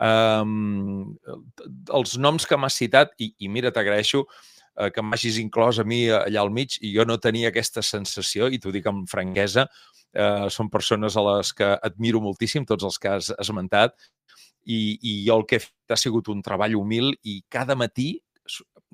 Um, 0.00 1.14
els 1.92 2.16
noms 2.18 2.48
que 2.48 2.58
m'has 2.58 2.80
citat, 2.80 3.14
i, 3.20 3.34
i 3.38 3.52
mira, 3.52 3.72
t'agraeixo 3.72 4.24
uh, 4.80 4.90
que 4.94 5.02
m'hagis 5.02 5.38
inclòs 5.42 5.80
a 5.80 5.86
mi 5.88 6.04
allà 6.12 6.42
al 6.42 6.52
mig, 6.54 6.78
i 6.80 6.94
jo 6.94 7.06
no 7.08 7.18
tenia 7.22 7.50
aquesta 7.52 7.82
sensació, 7.82 8.48
i 8.48 8.60
t'ho 8.60 8.72
dic 8.74 8.86
amb 8.90 9.08
franquesa, 9.10 9.68
uh, 9.68 10.48
són 10.50 10.70
persones 10.72 11.16
a 11.16 11.24
les 11.30 11.54
que 11.56 11.70
admiro 11.90 12.22
moltíssim, 12.24 12.66
tots 12.68 12.86
els 12.86 13.00
que 13.00 13.14
has 13.16 13.32
esmentat, 13.38 13.96
i, 14.64 14.98
i 15.02 15.16
jo 15.26 15.40
el 15.40 15.48
que 15.48 15.58
he 15.58 15.64
fet 15.64 15.92
ha 15.92 16.00
sigut 16.00 16.30
un 16.32 16.40
treball 16.42 16.76
humil 16.78 17.12
i 17.22 17.42
cada 17.52 17.76
matí 17.76 18.14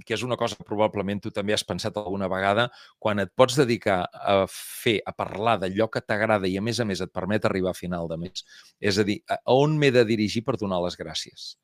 que 0.05 0.15
és 0.15 0.23
una 0.23 0.37
cosa 0.37 0.57
que 0.57 0.67
probablement 0.67 1.21
tu 1.21 1.33
també 1.35 1.55
has 1.55 1.65
pensat 1.67 1.97
alguna 1.99 2.29
vegada, 2.31 2.69
quan 2.99 3.21
et 3.23 3.33
pots 3.37 3.59
dedicar 3.59 4.03
a 4.09 4.45
fer, 4.49 4.99
a 5.05 5.13
parlar 5.13 5.59
d'allò 5.61 5.91
que 5.93 6.01
t'agrada 6.01 6.49
i 6.49 6.57
a 6.57 6.65
més 6.65 6.81
a 6.81 6.87
més 6.89 7.03
et 7.05 7.13
permet 7.13 7.45
arribar 7.45 7.75
a 7.75 7.79
final 7.79 8.09
de 8.09 8.17
mes, 8.21 8.45
és 8.81 8.99
a 8.99 9.05
dir, 9.07 9.21
a 9.29 9.41
on 9.53 9.77
m'he 9.79 9.91
de 9.95 10.05
dirigir 10.09 10.45
per 10.47 10.57
donar 10.61 10.81
les 10.85 10.97
gràcies? 10.99 11.55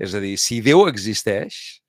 És 0.00 0.14
a 0.14 0.22
dir, 0.22 0.36
si 0.40 0.60
Déu 0.64 0.86
existeix, 0.88 1.80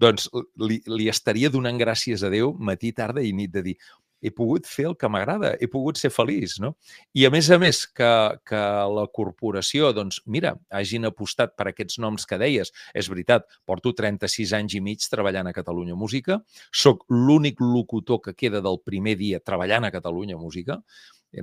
doncs 0.00 0.28
li, 0.60 0.80
li 0.86 1.08
estaria 1.12 1.50
donant 1.50 1.78
gràcies 1.80 2.24
a 2.24 2.30
Déu 2.32 2.54
matí, 2.58 2.92
tarda 2.96 3.24
i 3.24 3.32
nit 3.36 3.52
de 3.54 3.64
dir 3.70 3.76
he 4.20 4.30
pogut 4.30 4.66
fer 4.68 4.86
el 4.90 4.96
que 5.00 5.08
m'agrada, 5.08 5.54
he 5.60 5.68
pogut 5.70 5.98
ser 5.98 6.10
feliç, 6.12 6.58
no? 6.60 6.74
I 7.16 7.24
a 7.26 7.30
més 7.32 7.48
a 7.50 7.56
més 7.60 7.82
que, 7.88 8.10
que 8.46 8.62
la 8.94 9.06
corporació, 9.16 9.90
doncs, 9.96 10.20
mira, 10.26 10.54
hagin 10.76 11.08
apostat 11.08 11.54
per 11.56 11.70
aquests 11.70 11.98
noms 12.04 12.28
que 12.28 12.38
deies, 12.40 12.72
és 12.94 13.08
veritat, 13.12 13.48
porto 13.66 13.94
36 13.96 14.52
anys 14.60 14.76
i 14.76 14.82
mig 14.84 15.06
treballant 15.10 15.48
a 15.48 15.54
Catalunya 15.56 15.96
Música, 15.96 16.40
sóc 16.70 17.06
l'únic 17.08 17.62
locutor 17.64 18.20
que 18.26 18.36
queda 18.36 18.60
del 18.64 18.80
primer 18.84 19.16
dia 19.20 19.40
treballant 19.40 19.88
a 19.88 19.94
Catalunya 19.94 20.36
Música, 20.40 20.80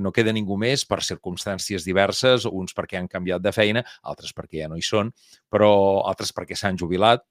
no 0.04 0.12
queda 0.12 0.34
ningú 0.36 0.58
més 0.60 0.84
per 0.86 1.00
circumstàncies 1.06 1.86
diverses, 1.88 2.46
uns 2.46 2.76
perquè 2.76 3.00
han 3.00 3.08
canviat 3.08 3.42
de 3.42 3.54
feina, 3.56 3.84
altres 4.04 4.36
perquè 4.36 4.66
ja 4.66 4.70
no 4.70 4.78
hi 4.78 4.84
són, 4.84 5.14
però 5.50 5.72
altres 6.10 6.34
perquè 6.36 6.60
s'han 6.60 6.78
jubilat, 6.78 7.24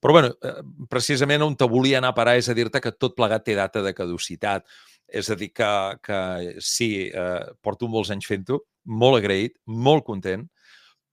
però, 0.00 0.16
bueno, 0.16 0.32
eh, 0.42 0.56
precisament 0.90 1.44
on 1.46 1.56
te 1.56 1.68
volia 1.70 1.98
anar 2.00 2.12
a 2.14 2.18
parar 2.18 2.36
és 2.40 2.48
a 2.48 2.56
dir-te 2.56 2.80
que 2.80 2.92
tot 2.92 3.16
plegat 3.16 3.44
té 3.46 3.56
data 3.58 3.82
de 3.84 3.94
caducitat. 3.96 4.66
És 5.08 5.28
a 5.30 5.36
dir, 5.38 5.50
que, 5.52 5.70
que 6.02 6.18
sí, 6.64 7.08
eh, 7.08 7.44
porto 7.62 7.88
molts 7.88 8.10
anys 8.14 8.26
fent-ho, 8.26 8.62
molt 8.84 9.20
agraït, 9.20 9.58
molt 9.66 10.04
content, 10.06 10.46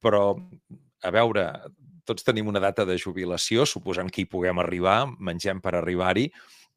però, 0.01 0.31
a 1.03 1.11
veure, 1.13 1.45
tots 2.05 2.25
tenim 2.25 2.49
una 2.49 2.61
data 2.63 2.85
de 2.87 2.97
jubilació, 2.99 3.65
suposant 3.65 4.09
que 4.09 4.23
hi 4.23 4.29
puguem 4.29 4.59
arribar, 4.61 5.03
mengem 5.19 5.61
per 5.61 5.75
arribar-hi, 5.77 6.29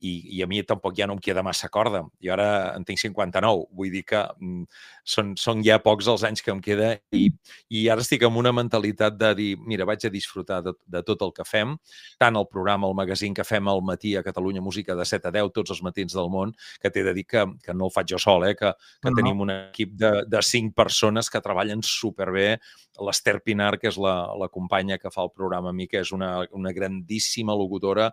i, 0.05 0.13
i 0.37 0.43
a 0.45 0.49
mi 0.51 0.61
tampoc 0.67 0.97
ja 0.99 1.07
no 1.09 1.17
em 1.17 1.23
queda 1.23 1.45
massa 1.47 1.71
corda. 1.73 2.03
Jo 2.23 2.35
ara 2.35 2.49
en 2.75 2.85
tinc 2.85 3.01
59, 3.01 3.69
vull 3.73 3.93
dir 3.95 4.05
que 4.09 4.21
mm, 4.21 4.67
són, 5.05 5.35
són 5.37 5.63
ja 5.65 5.77
pocs 5.85 6.09
els 6.09 6.25
anys 6.27 6.43
que 6.43 6.51
em 6.53 6.61
queda 6.65 6.95
i, 7.15 7.29
i 7.69 7.85
ara 7.93 8.03
estic 8.05 8.25
amb 8.25 8.41
una 8.41 8.53
mentalitat 8.57 9.19
de 9.21 9.31
dir, 9.37 9.51
mira, 9.61 9.87
vaig 9.89 10.07
a 10.07 10.13
disfrutar 10.13 10.63
de, 10.65 10.73
de 10.91 11.03
tot 11.07 11.23
el 11.27 11.35
que 11.37 11.45
fem, 11.47 11.77
tant 12.21 12.39
el 12.41 12.49
programa, 12.51 12.89
el 12.89 12.97
magazín 12.97 13.37
que 13.37 13.45
fem 13.47 13.69
al 13.69 13.83
matí 13.85 14.15
a 14.17 14.25
Catalunya 14.25 14.65
Música 14.65 14.97
de 14.97 15.05
7 15.05 15.29
a 15.29 15.35
10, 15.37 15.53
tots 15.55 15.75
els 15.77 15.83
matins 15.85 16.17
del 16.17 16.31
món, 16.33 16.55
que 16.81 16.91
t'he 16.91 17.05
de 17.05 17.15
dir 17.17 17.27
que, 17.29 17.45
que 17.63 17.77
no 17.77 17.91
el 17.91 17.95
faig 17.95 18.15
jo 18.15 18.21
sol, 18.23 18.49
eh? 18.49 18.55
que, 18.57 18.73
que 19.03 19.13
no. 19.13 19.19
tenim 19.21 19.45
un 19.45 19.53
equip 19.55 19.93
de, 20.01 20.15
de 20.31 20.43
5 20.43 20.75
persones 20.77 21.31
que 21.31 21.45
treballen 21.45 21.85
superbé. 21.85 22.55
L'Ester 23.03 23.41
Pinar, 23.43 23.73
que 23.83 23.89
és 23.91 23.97
la, 23.99 24.15
la 24.39 24.47
companya 24.53 25.01
que 25.03 25.11
fa 25.11 25.25
el 25.27 25.33
programa 25.35 25.73
a 25.73 25.75
mi, 25.75 25.89
que 25.91 25.99
és 26.05 26.13
una, 26.15 26.45
una 26.55 26.71
grandíssima 26.73 27.57
locutora, 27.59 28.07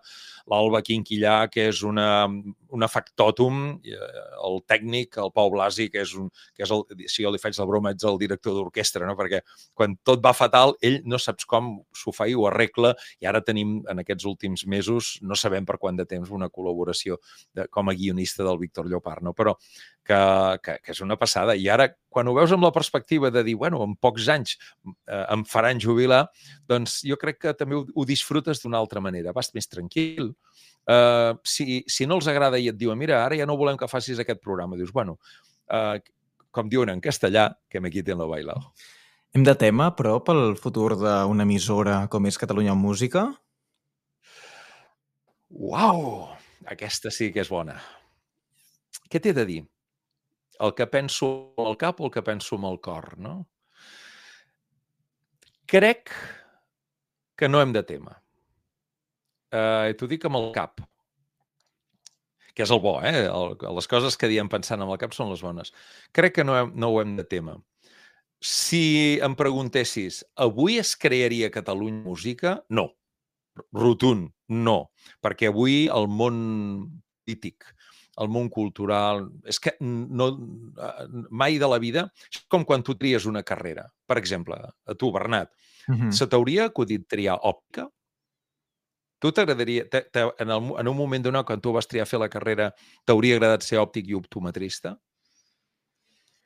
l'Alba 0.50 0.82
Quinquillà, 0.82 1.36
que 1.52 1.68
és 1.70 1.84
una, 1.86 2.26
una 2.74 2.88
factòtum, 2.90 3.60
eh, 3.86 4.10
el 4.42 4.58
tècnic, 4.66 5.20
el 5.22 5.30
Pau 5.36 5.52
Blasi, 5.54 5.86
que 5.92 6.02
és, 6.02 6.16
un, 6.18 6.32
que 6.56 6.66
és 6.66 6.74
el, 6.74 6.81
si 7.06 7.24
jo 7.24 7.32
li 7.32 7.40
faig 7.40 7.56
la 7.58 7.66
broma, 7.68 7.92
ets 7.94 8.06
el 8.08 8.18
director 8.20 8.56
d'orquestra, 8.56 9.06
no? 9.08 9.16
perquè 9.18 9.42
quan 9.78 9.96
tot 10.06 10.22
va 10.24 10.34
fatal, 10.36 10.74
ell 10.84 11.00
no 11.08 11.20
saps 11.22 11.46
com 11.48 11.74
s'ho 11.96 12.14
fa 12.14 12.28
i 12.30 12.36
ho 12.36 12.46
arregla, 12.50 12.94
i 13.22 13.28
ara 13.30 13.42
tenim, 13.44 13.80
en 13.90 14.02
aquests 14.02 14.28
últims 14.28 14.66
mesos, 14.66 15.16
no 15.22 15.38
sabem 15.38 15.66
per 15.68 15.78
quant 15.82 15.98
de 15.98 16.06
temps, 16.08 16.30
una 16.30 16.50
col·laboració 16.52 17.18
de, 17.54 17.66
com 17.72 17.90
a 17.90 17.96
guionista 17.98 18.46
del 18.46 18.60
Víctor 18.62 18.88
Llopart, 18.90 19.24
no? 19.26 19.34
però 19.36 19.56
que, 20.04 20.18
que, 20.62 20.78
que 20.82 20.94
és 20.94 21.02
una 21.04 21.18
passada. 21.20 21.54
I 21.56 21.68
ara, 21.72 21.88
quan 22.12 22.28
ho 22.28 22.34
veus 22.36 22.52
amb 22.54 22.66
la 22.66 22.72
perspectiva 22.74 23.30
de 23.30 23.44
dir, 23.46 23.56
bueno, 23.60 23.82
en 23.86 23.94
pocs 23.96 24.28
anys 24.32 24.56
eh, 24.56 25.24
em 25.24 25.46
faran 25.48 25.80
jubilar, 25.80 26.24
doncs 26.68 27.00
jo 27.06 27.18
crec 27.20 27.40
que 27.46 27.56
també 27.58 27.78
ho, 27.78 27.86
ho 27.86 28.08
disfrutes 28.08 28.62
d'una 28.62 28.80
altra 28.82 29.02
manera. 29.04 29.34
Vas 29.36 29.52
més 29.54 29.70
tranquil, 29.70 30.32
Uh, 30.82 31.38
si, 31.46 31.84
si 31.86 32.08
no 32.10 32.16
els 32.18 32.26
agrada 32.26 32.58
i 32.58 32.64
et 32.66 32.74
diuen, 32.74 32.98
mira, 32.98 33.20
ara 33.22 33.36
ja 33.38 33.46
no 33.46 33.54
volem 33.54 33.76
que 33.78 33.86
facis 33.86 34.18
aquest 34.18 34.40
programa, 34.42 34.74
dius, 34.74 34.90
bueno, 34.90 35.14
uh, 35.70 35.94
com 36.52 36.68
diuen 36.70 36.92
en 36.92 37.00
castellà, 37.02 37.48
que 37.68 37.80
me 37.80 37.90
quiten 37.90 38.20
lo 38.20 38.28
bailado. 38.30 38.72
Hem 39.32 39.46
de 39.48 39.54
tema, 39.56 39.90
però, 39.96 40.18
pel 40.24 40.54
futur 40.60 40.92
d'una 41.00 41.46
emissora 41.48 42.02
com 42.12 42.28
és 42.28 42.38
Catalunya 42.38 42.76
Música? 42.76 43.24
Uau! 45.50 46.28
Aquesta 46.68 47.10
sí 47.10 47.32
que 47.32 47.42
és 47.42 47.50
bona. 47.50 47.78
Què 49.10 49.20
t'he 49.20 49.34
de 49.34 49.46
dir? 49.48 49.62
El 50.62 50.76
que 50.78 50.86
penso 50.86 51.32
al 51.58 51.74
cap 51.80 52.00
o 52.00 52.06
el 52.06 52.14
que 52.14 52.22
penso 52.22 52.60
amb 52.60 52.68
el 52.70 52.78
cor, 52.84 53.16
no? 53.18 53.38
Crec 55.66 56.12
que 57.34 57.48
no 57.48 57.64
hem 57.64 57.72
de 57.74 57.82
tema 57.88 58.22
eh, 59.52 59.94
t'ho 59.98 60.08
dic 60.10 60.24
amb 60.28 60.40
el 60.40 60.50
cap, 60.56 60.82
que 62.54 62.64
és 62.66 62.72
el 62.74 62.80
bo, 62.84 62.98
eh? 63.04 63.26
El, 63.26 63.56
les 63.76 63.88
coses 63.88 64.16
que 64.16 64.30
diem 64.30 64.48
pensant 64.52 64.82
amb 64.82 64.94
el 64.94 65.00
cap 65.00 65.14
són 65.16 65.30
les 65.32 65.42
bones. 65.44 65.72
Crec 66.12 66.38
que 66.38 66.44
no, 66.44 66.56
hem, 66.58 66.72
no 66.76 66.92
ho 66.92 67.00
hem 67.02 67.16
de 67.16 67.24
tema. 67.28 67.56
Si 68.42 69.20
em 69.22 69.36
preguntessis, 69.38 70.24
avui 70.34 70.80
es 70.82 70.96
crearia 70.98 71.52
Catalunya 71.54 72.02
Música? 72.02 72.56
No. 72.68 72.90
Rotund, 73.76 74.32
no. 74.48 74.78
Perquè 75.22 75.52
avui 75.52 75.86
el 75.92 76.08
món 76.10 76.36
polític, 77.22 77.68
el 78.20 78.28
món 78.28 78.50
cultural... 78.52 79.28
És 79.48 79.60
que 79.62 79.76
no, 79.80 80.28
mai 81.30 81.58
de 81.62 81.70
la 81.70 81.78
vida... 81.82 82.08
És 82.32 82.42
com 82.50 82.66
quan 82.68 82.82
tu 82.84 82.96
tries 82.98 83.26
una 83.30 83.44
carrera. 83.46 83.86
Per 84.06 84.18
exemple, 84.20 84.58
a 84.58 84.98
tu, 84.98 85.12
Bernat, 85.12 85.52
uh 85.88 85.94
-huh. 85.94 86.12
se 86.12 86.26
t'hauria 86.26 86.66
acudit 86.66 87.06
triar 87.08 87.38
òptica? 87.40 87.88
Tu 89.22 89.30
t'agradaria, 89.30 89.86
en, 89.86 90.50
el, 90.50 90.68
en 90.80 90.88
un 90.90 90.96
moment 90.98 91.22
donat, 91.22 91.46
quan 91.46 91.60
tu 91.62 91.70
vas 91.74 91.86
triar 91.86 92.08
fer 92.10 92.18
la 92.18 92.30
carrera, 92.30 92.72
t'hauria 93.06 93.36
agradat 93.38 93.62
ser 93.62 93.78
òptic 93.78 94.10
i 94.10 94.18
optometrista? 94.18 94.96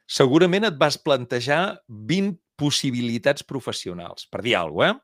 Segurament 0.06 0.68
et 0.68 0.76
vas 0.78 0.98
plantejar 1.00 1.80
20 1.88 2.36
possibilitats 2.60 3.46
professionals, 3.48 4.28
per 4.28 4.44
dir 4.44 4.58
alguna 4.60 4.92
cosa, 4.92 5.00
eh? 5.00 5.02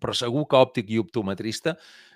Però 0.00 0.14
segur 0.16 0.46
que 0.48 0.56
òptic 0.56 0.88
i 0.88 1.02
optometrista 1.02 1.74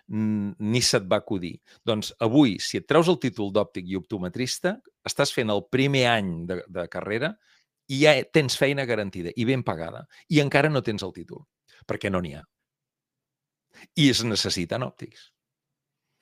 ni 0.09 0.81
se't 0.81 1.11
va 1.11 1.18
acudir. 1.20 1.59
Doncs 1.85 2.14
avui, 2.25 2.55
si 2.62 2.79
et 2.81 2.87
treus 2.88 3.11
el 3.12 3.18
títol 3.20 3.51
d'òptic 3.53 3.90
i 3.90 3.99
optometrista, 3.99 4.79
estàs 5.05 5.35
fent 5.35 5.53
el 5.53 5.66
primer 5.68 6.07
any 6.14 6.33
de, 6.49 6.62
de 6.72 6.87
carrera 6.88 7.35
i 7.92 8.01
ja 8.07 8.14
tens 8.33 8.57
feina 8.57 8.87
garantida 8.88 9.35
i 9.37 9.44
ben 9.44 9.66
pagada. 9.66 10.07
I 10.33 10.40
encara 10.46 10.72
no 10.72 10.81
tens 10.87 11.05
el 11.05 11.12
títol, 11.12 11.44
perquè 11.85 12.09
no 12.09 12.22
n'hi 12.25 12.38
ha 12.38 12.46
i 13.95 14.11
es 14.11 14.23
necessiten 14.25 14.87
òptics. 14.87 15.31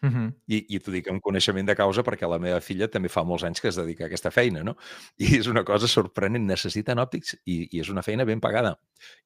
Uh 0.04 0.10
-huh. 0.10 0.32
I, 0.46 0.76
I 0.76 0.78
t'ho 0.80 0.92
dic 0.92 1.06
amb 1.08 1.22
coneixement 1.22 1.66
de 1.66 1.74
causa 1.74 2.02
perquè 2.04 2.28
la 2.28 2.38
meva 2.38 2.60
filla 2.60 2.88
també 2.88 3.08
fa 3.08 3.22
molts 3.24 3.44
anys 3.44 3.60
que 3.60 3.68
es 3.68 3.76
dedica 3.76 4.04
a 4.04 4.06
aquesta 4.06 4.30
feina, 4.30 4.62
no? 4.62 4.76
I 5.16 5.38
és 5.38 5.46
una 5.46 5.64
cosa 5.64 5.88
sorprenent, 5.88 6.44
necessiten 6.46 6.98
òptics 6.98 7.36
i, 7.46 7.68
i 7.72 7.80
és 7.80 7.88
una 7.88 8.02
feina 8.02 8.24
ben 8.24 8.40
pagada. 8.40 8.78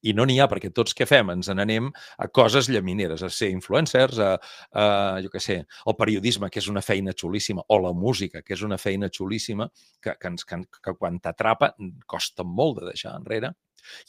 I 0.03 0.13
no 0.13 0.25
n'hi 0.25 0.39
ha, 0.41 0.47
perquè 0.47 0.71
tots 0.73 0.95
que 0.95 1.07
fem 1.07 1.31
ens 1.31 1.49
n'anem 1.49 1.91
a 2.19 2.29
coses 2.29 2.69
llamineres, 2.69 3.23
a 3.23 3.29
ser 3.29 3.51
influencers, 3.51 4.19
a, 4.19 4.39
a 4.73 5.21
jo 5.21 5.29
què 5.29 5.41
sé, 5.41 5.67
el 5.87 5.97
periodisme, 5.97 6.49
que 6.51 6.61
és 6.61 6.69
una 6.69 6.83
feina 6.83 7.13
xulíssima, 7.13 7.63
o 7.69 7.79
la 7.79 7.93
música, 7.93 8.43
que 8.43 8.55
és 8.55 8.63
una 8.63 8.79
feina 8.79 9.09
xulíssima, 9.09 9.69
que, 10.01 10.15
que, 10.21 10.29
ens, 10.29 10.45
que, 10.45 10.57
que 10.83 10.95
quan 10.95 11.19
t'atrapa 11.19 11.75
costa 12.07 12.45
molt 12.45 12.79
de 12.81 12.87
deixar 12.93 13.17
enrere, 13.17 13.53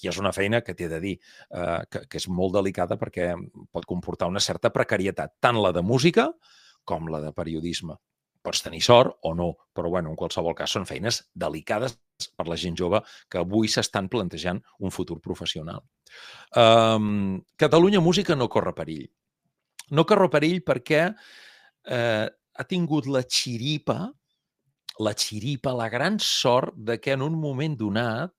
i 0.03 0.09
és 0.11 0.19
una 0.21 0.33
feina 0.35 0.61
que 0.65 0.75
t'he 0.75 0.89
de 0.91 0.99
dir 1.03 1.15
eh, 1.17 1.81
que, 1.89 2.05
que 2.07 2.21
és 2.21 2.27
molt 2.29 2.55
delicada 2.57 2.97
perquè 2.99 3.31
pot 3.71 3.87
comportar 3.89 4.29
una 4.31 4.43
certa 4.43 4.71
precarietat, 4.73 5.37
tant 5.39 5.59
la 5.61 5.73
de 5.75 5.83
música 5.85 6.29
com 6.85 7.09
la 7.11 7.21
de 7.23 7.33
periodisme. 7.35 7.97
Pots 8.41 8.63
tenir 8.63 8.81
sort 8.81 9.17
o 9.27 9.33
no, 9.35 9.51
però 9.75 9.91
bueno, 9.91 10.13
en 10.13 10.19
qualsevol 10.19 10.55
cas 10.55 10.71
són 10.73 10.87
feines 10.87 11.25
delicades 11.35 11.97
per 12.35 12.47
la 12.47 12.57
gent 12.59 12.75
jove 12.79 13.01
que 13.31 13.39
avui 13.41 13.67
s'estan 13.71 14.09
plantejant 14.11 14.61
un 14.79 14.91
futur 14.95 15.19
professional. 15.23 15.83
Um, 16.55 17.41
Catalunya 17.59 18.01
Música 18.01 18.35
no 18.35 18.49
corre 18.49 18.73
perill. 18.75 19.05
No 19.91 20.05
corre 20.05 20.29
perill 20.31 20.61
perquè 20.65 21.03
eh, 21.09 22.27
ha 22.29 22.65
tingut 22.67 23.07
la 23.07 23.23
xiripa, 23.23 23.99
la 24.99 25.13
xiripa, 25.15 25.73
la 25.75 25.89
gran 25.89 26.19
sort 26.19 26.75
de 26.75 26.99
que 26.99 27.15
en 27.15 27.23
un 27.25 27.37
moment 27.39 27.77
donat 27.79 28.33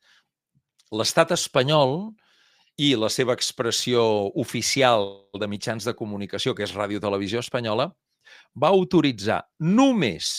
l'estat 0.91 1.31
espanyol 1.37 2.11
i 2.81 2.95
la 2.99 3.11
seva 3.13 3.35
expressió 3.37 4.03
oficial 4.41 5.07
de 5.39 5.49
mitjans 5.51 5.87
de 5.87 5.95
comunicació, 5.95 6.55
que 6.55 6.65
és 6.67 6.75
Ràdio 6.75 7.01
Televisió 7.03 7.43
Espanyola, 7.45 7.91
va 8.57 8.71
autoritzar 8.75 9.43
només, 9.61 10.31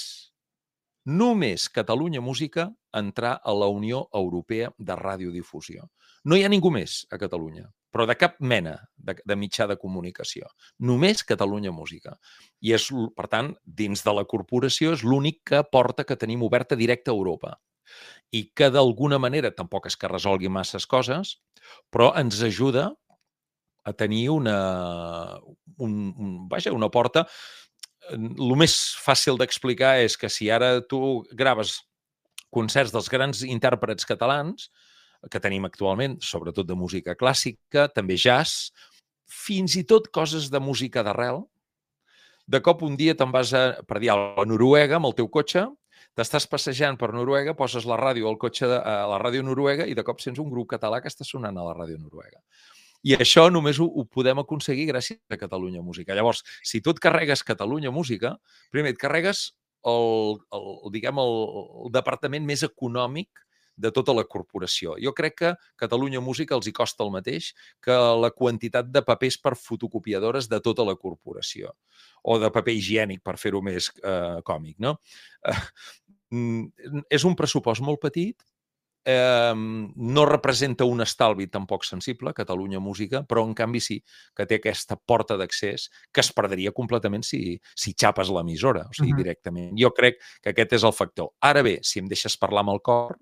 només 1.05 1.69
Catalunya 1.69 2.21
Música 2.21 2.67
a 2.91 2.99
entrar 2.99 3.37
a 3.43 3.53
la 3.55 3.69
Unió 3.71 4.07
Europea 4.13 4.71
de 4.77 4.95
Radiodifusió. 4.95 5.87
No 6.25 6.37
hi 6.37 6.43
ha 6.43 6.51
ningú 6.51 6.71
més 6.73 7.05
a 7.11 7.17
Catalunya, 7.21 7.69
però 7.91 8.05
de 8.09 8.17
cap 8.19 8.35
mena 8.39 8.75
de, 8.97 9.15
de 9.23 9.37
mitjà 9.37 9.67
de 9.69 9.77
comunicació. 9.79 10.51
Només 10.79 11.23
Catalunya 11.23 11.71
Música. 11.71 12.17
I 12.61 12.75
és, 12.75 12.89
per 13.15 13.27
tant, 13.31 13.55
dins 13.63 14.03
de 14.03 14.13
la 14.17 14.25
corporació 14.25 14.95
és 14.97 15.05
l'únic 15.07 15.41
que 15.47 15.63
porta 15.71 16.05
que 16.05 16.19
tenim 16.19 16.43
oberta 16.43 16.75
directa 16.75 17.11
a 17.11 17.17
Europa 17.17 17.57
i 18.31 18.45
que 18.55 18.69
d'alguna 18.71 19.19
manera 19.19 19.51
tampoc 19.51 19.89
és 19.89 19.97
que 19.99 20.09
resolgui 20.09 20.49
masses 20.49 20.87
coses, 20.87 21.35
però 21.91 22.11
ens 22.19 22.39
ajuda 22.43 22.89
a 23.83 23.93
tenir 23.97 24.29
una, 24.31 24.57
un, 25.77 26.13
un, 26.15 26.35
vaja, 26.49 26.73
una 26.73 26.89
porta. 26.93 27.25
El 28.11 28.55
més 28.57 28.75
fàcil 29.01 29.37
d'explicar 29.39 29.97
és 30.05 30.15
que 30.17 30.29
si 30.29 30.49
ara 30.51 30.79
tu 30.81 31.21
graves 31.37 31.79
concerts 32.53 32.93
dels 32.93 33.09
grans 33.11 33.43
intèrprets 33.47 34.07
catalans, 34.07 34.69
que 35.29 35.41
tenim 35.41 35.67
actualment, 35.67 36.17
sobretot 36.23 36.67
de 36.67 36.77
música 36.77 37.15
clàssica, 37.17 37.87
també 37.93 38.17
jazz, 38.17 38.71
fins 39.31 39.75
i 39.77 39.83
tot 39.87 40.09
coses 40.13 40.49
de 40.51 40.59
música 40.59 41.03
d'arrel, 41.05 41.43
de 42.51 42.59
cop 42.63 42.81
un 42.83 42.97
dia 42.99 43.13
te'n 43.15 43.31
vas 43.31 43.53
a, 43.55 43.63
per 43.87 44.01
dir 44.01 44.11
a 44.11 44.17
Noruega 44.47 44.97
amb 44.97 45.07
el 45.11 45.15
teu 45.19 45.29
cotxe, 45.31 45.67
t'estàs 46.17 46.47
passejant 46.51 46.97
per 46.99 47.11
Noruega, 47.15 47.55
poses 47.57 47.87
la 47.87 47.97
ràdio 47.99 48.27
al 48.29 48.37
cotxe 48.41 48.67
de, 48.67 48.77
a 48.77 49.07
la 49.11 49.19
ràdio 49.21 49.43
noruega 49.47 49.87
i 49.87 49.95
de 49.97 50.03
cop 50.03 50.19
sents 50.23 50.41
un 50.43 50.51
grup 50.51 50.69
català 50.73 51.01
que 51.01 51.11
està 51.11 51.27
sonant 51.27 51.57
a 51.57 51.65
la 51.69 51.75
ràdio 51.77 51.99
noruega. 52.01 52.41
I 53.01 53.15
això 53.17 53.47
només 53.49 53.79
ho, 53.81 53.87
ho 53.87 54.05
podem 54.05 54.43
aconseguir 54.43 54.85
gràcies 54.91 55.17
a 55.33 55.37
Catalunya 55.39 55.81
Música. 55.81 56.13
Llavors, 56.13 56.43
si 56.61 56.83
tu 56.85 56.93
et 56.93 56.99
carregues 57.01 57.41
Catalunya 57.43 57.89
Música, 57.91 58.35
primer 58.69 58.93
et 58.93 58.99
carregues 59.01 59.47
el, 59.89 60.37
el, 60.53 60.67
diguem, 60.93 61.17
el, 61.23 61.39
el 61.87 61.95
departament 61.95 62.45
més 62.45 62.61
econòmic 62.67 63.41
de 63.81 63.89
tota 63.91 64.13
la 64.13 64.23
corporació. 64.29 64.95
Jo 65.01 65.13
crec 65.17 65.37
que 65.41 65.51
Catalunya 65.79 66.21
Música 66.21 66.55
els 66.57 66.67
hi 66.69 66.73
costa 66.75 67.05
el 67.05 67.13
mateix 67.13 67.51
que 67.81 67.95
la 68.21 68.29
quantitat 68.35 68.91
de 68.91 69.01
papers 69.07 69.39
per 69.41 69.55
fotocopiadores 69.57 70.49
de 70.51 70.59
tota 70.61 70.85
la 70.85 70.95
corporació 70.99 71.73
o 72.21 72.37
de 72.37 72.51
paper 72.53 72.75
higiènic, 72.77 73.23
per 73.25 73.37
fer-ho 73.41 73.63
més 73.65 73.89
eh, 74.03 74.41
còmic. 74.45 74.77
No? 74.83 74.97
Eh, 75.41 75.57
és 76.31 77.27
un 77.27 77.35
pressupost 77.35 77.83
molt 77.83 78.01
petit, 78.01 78.43
eh, 79.03 79.53
no 79.55 80.25
representa 80.25 80.85
un 80.85 81.01
estalvi 81.01 81.47
tampoc 81.47 81.83
sensible, 81.85 82.33
Catalunya 82.33 82.79
Música, 82.79 83.23
però 83.27 83.43
en 83.47 83.53
canvi 83.57 83.81
sí 83.81 83.99
que 84.35 84.45
té 84.45 84.59
aquesta 84.61 84.97
porta 84.97 85.37
d'accés 85.37 85.89
que 86.11 86.21
es 86.21 86.31
perdria 86.33 86.71
completament 86.71 87.25
si, 87.25 87.57
si 87.75 87.95
xapes 87.97 88.29
l'emissora, 88.29 88.85
o 88.87 88.93
sigui, 88.93 89.11
uh 89.11 89.15
-huh. 89.15 89.23
directament. 89.23 89.73
Jo 89.77 89.91
crec 89.91 90.21
que 90.41 90.51
aquest 90.51 90.73
és 90.73 90.83
el 90.83 90.93
factor. 90.93 91.31
Ara 91.41 91.61
bé, 91.61 91.79
si 91.81 91.99
em 91.99 92.07
deixes 92.07 92.37
parlar 92.37 92.61
amb 92.61 92.71
el 92.75 92.81
cor, 92.81 93.17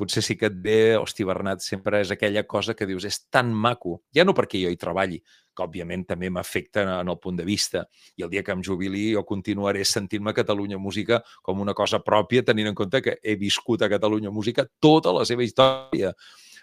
potser 0.00 0.22
sí 0.24 0.36
que 0.40 0.48
et 0.48 0.56
ve, 0.64 0.96
hosti, 0.96 1.26
Bernat, 1.28 1.60
sempre 1.60 2.00
és 2.00 2.10
aquella 2.14 2.46
cosa 2.48 2.74
que 2.74 2.88
dius, 2.88 3.04
és 3.04 3.18
tan 3.28 3.52
maco, 3.52 4.00
ja 4.16 4.24
no 4.24 4.34
perquè 4.36 4.62
jo 4.62 4.72
hi 4.72 4.78
treballi, 4.80 5.20
que 5.54 5.66
òbviament 5.66 6.06
també 6.08 6.30
m'afecta 6.32 6.86
en 7.00 7.10
el 7.10 7.18
punt 7.20 7.38
de 7.38 7.44
vista. 7.44 7.84
I 8.16 8.24
el 8.26 8.32
dia 8.32 8.42
que 8.46 8.54
em 8.56 8.64
jubili 8.64 9.10
jo 9.12 9.24
continuaré 9.28 9.84
sentint-me 9.84 10.34
Catalunya 10.36 10.80
Música 10.80 11.20
com 11.42 11.60
una 11.60 11.74
cosa 11.76 12.00
pròpia, 12.04 12.44
tenint 12.46 12.72
en 12.72 12.78
compte 12.78 13.02
que 13.04 13.18
he 13.22 13.36
viscut 13.36 13.82
a 13.82 13.90
Catalunya 13.92 14.32
Música 14.32 14.66
tota 14.80 15.12
la 15.12 15.26
seva 15.28 15.44
història. 15.44 16.14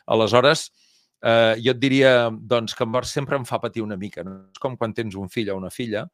Aleshores, 0.08 0.70
eh, 1.22 1.56
jo 1.64 1.74
et 1.74 1.82
diria 1.82 2.30
doncs, 2.32 2.76
que 2.76 2.86
sempre 3.06 3.38
em 3.38 3.46
fa 3.46 3.60
patir 3.60 3.82
una 3.82 3.98
mica. 3.98 4.24
No? 4.24 4.50
És 4.52 4.60
com 4.60 4.78
quan 4.78 4.94
tens 4.94 5.16
un 5.16 5.30
fill 5.30 5.52
o 5.52 5.58
una 5.58 5.70
filla 5.70 6.08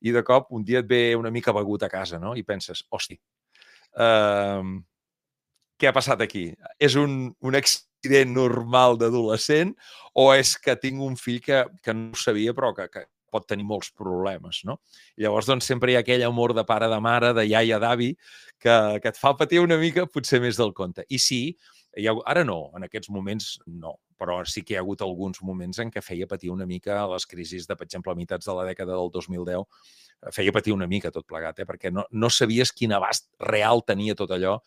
i 0.00 0.12
de 0.12 0.22
cop 0.24 0.52
un 0.52 0.64
dia 0.64 0.80
et 0.80 0.88
ve 0.88 1.14
una 1.16 1.30
mica 1.30 1.52
begut 1.52 1.82
a 1.82 1.88
casa 1.88 2.18
no? 2.18 2.34
i 2.34 2.42
penses, 2.42 2.86
hosti, 2.88 3.18
eh, 3.96 4.62
què 5.80 5.88
ha 5.88 5.96
passat 5.96 6.20
aquí? 6.24 6.50
És 6.78 6.96
un, 7.00 7.30
un 7.40 7.56
accident 7.58 8.34
normal 8.36 8.98
d'adolescent 9.00 9.72
o 10.18 10.30
és 10.34 10.56
que 10.60 10.76
tinc 10.80 11.00
un 11.04 11.16
fill 11.16 11.40
que, 11.44 11.64
que 11.84 11.96
no 11.96 12.12
ho 12.12 12.20
sabia 12.20 12.54
però 12.56 12.74
que, 12.76 12.88
que 12.92 13.06
pot 13.30 13.46
tenir 13.46 13.64
molts 13.64 13.92
problemes, 13.94 14.64
no? 14.66 14.80
I 15.16 15.24
llavors, 15.24 15.48
doncs, 15.48 15.68
sempre 15.70 15.92
hi 15.92 15.96
ha 15.96 16.04
aquell 16.04 16.24
amor 16.26 16.54
de 16.56 16.64
pare, 16.66 16.90
de 16.90 16.98
mare, 17.02 17.32
de 17.36 17.46
iaia, 17.46 17.78
d'avi, 17.82 18.12
que, 18.58 18.76
que 19.00 19.12
et 19.12 19.20
fa 19.20 19.36
patir 19.38 19.62
una 19.62 19.78
mica, 19.80 20.08
potser 20.10 20.42
més 20.42 20.58
del 20.58 20.74
compte. 20.76 21.06
I 21.08 21.20
sí, 21.22 21.40
hi 21.96 22.08
ha, 22.10 22.16
ara 22.30 22.44
no, 22.46 22.58
en 22.76 22.86
aquests 22.86 23.10
moments 23.14 23.52
no, 23.70 23.96
però 24.20 24.40
sí 24.44 24.64
que 24.66 24.74
hi 24.74 24.78
ha 24.78 24.84
hagut 24.84 25.02
alguns 25.06 25.40
moments 25.46 25.80
en 25.82 25.90
què 25.94 26.02
feia 26.04 26.28
patir 26.30 26.50
una 26.52 26.66
mica 26.68 27.04
les 27.14 27.26
crisis 27.30 27.66
de, 27.70 27.78
per 27.78 27.86
exemple, 27.86 28.12
a 28.12 28.18
meitats 28.18 28.50
de 28.50 28.56
la 28.58 28.66
dècada 28.68 28.98
del 28.98 29.14
2010, 29.14 29.64
feia 30.34 30.52
patir 30.52 30.74
una 30.74 30.90
mica 30.90 31.12
tot 31.14 31.24
plegat, 31.26 31.62
eh? 31.62 31.68
perquè 31.68 31.94
no, 31.94 32.04
no 32.10 32.28
sabies 32.28 32.74
quin 32.76 32.92
abast 32.92 33.30
real 33.48 33.80
tenia 33.86 34.18
tot 34.18 34.34
allò 34.36 34.58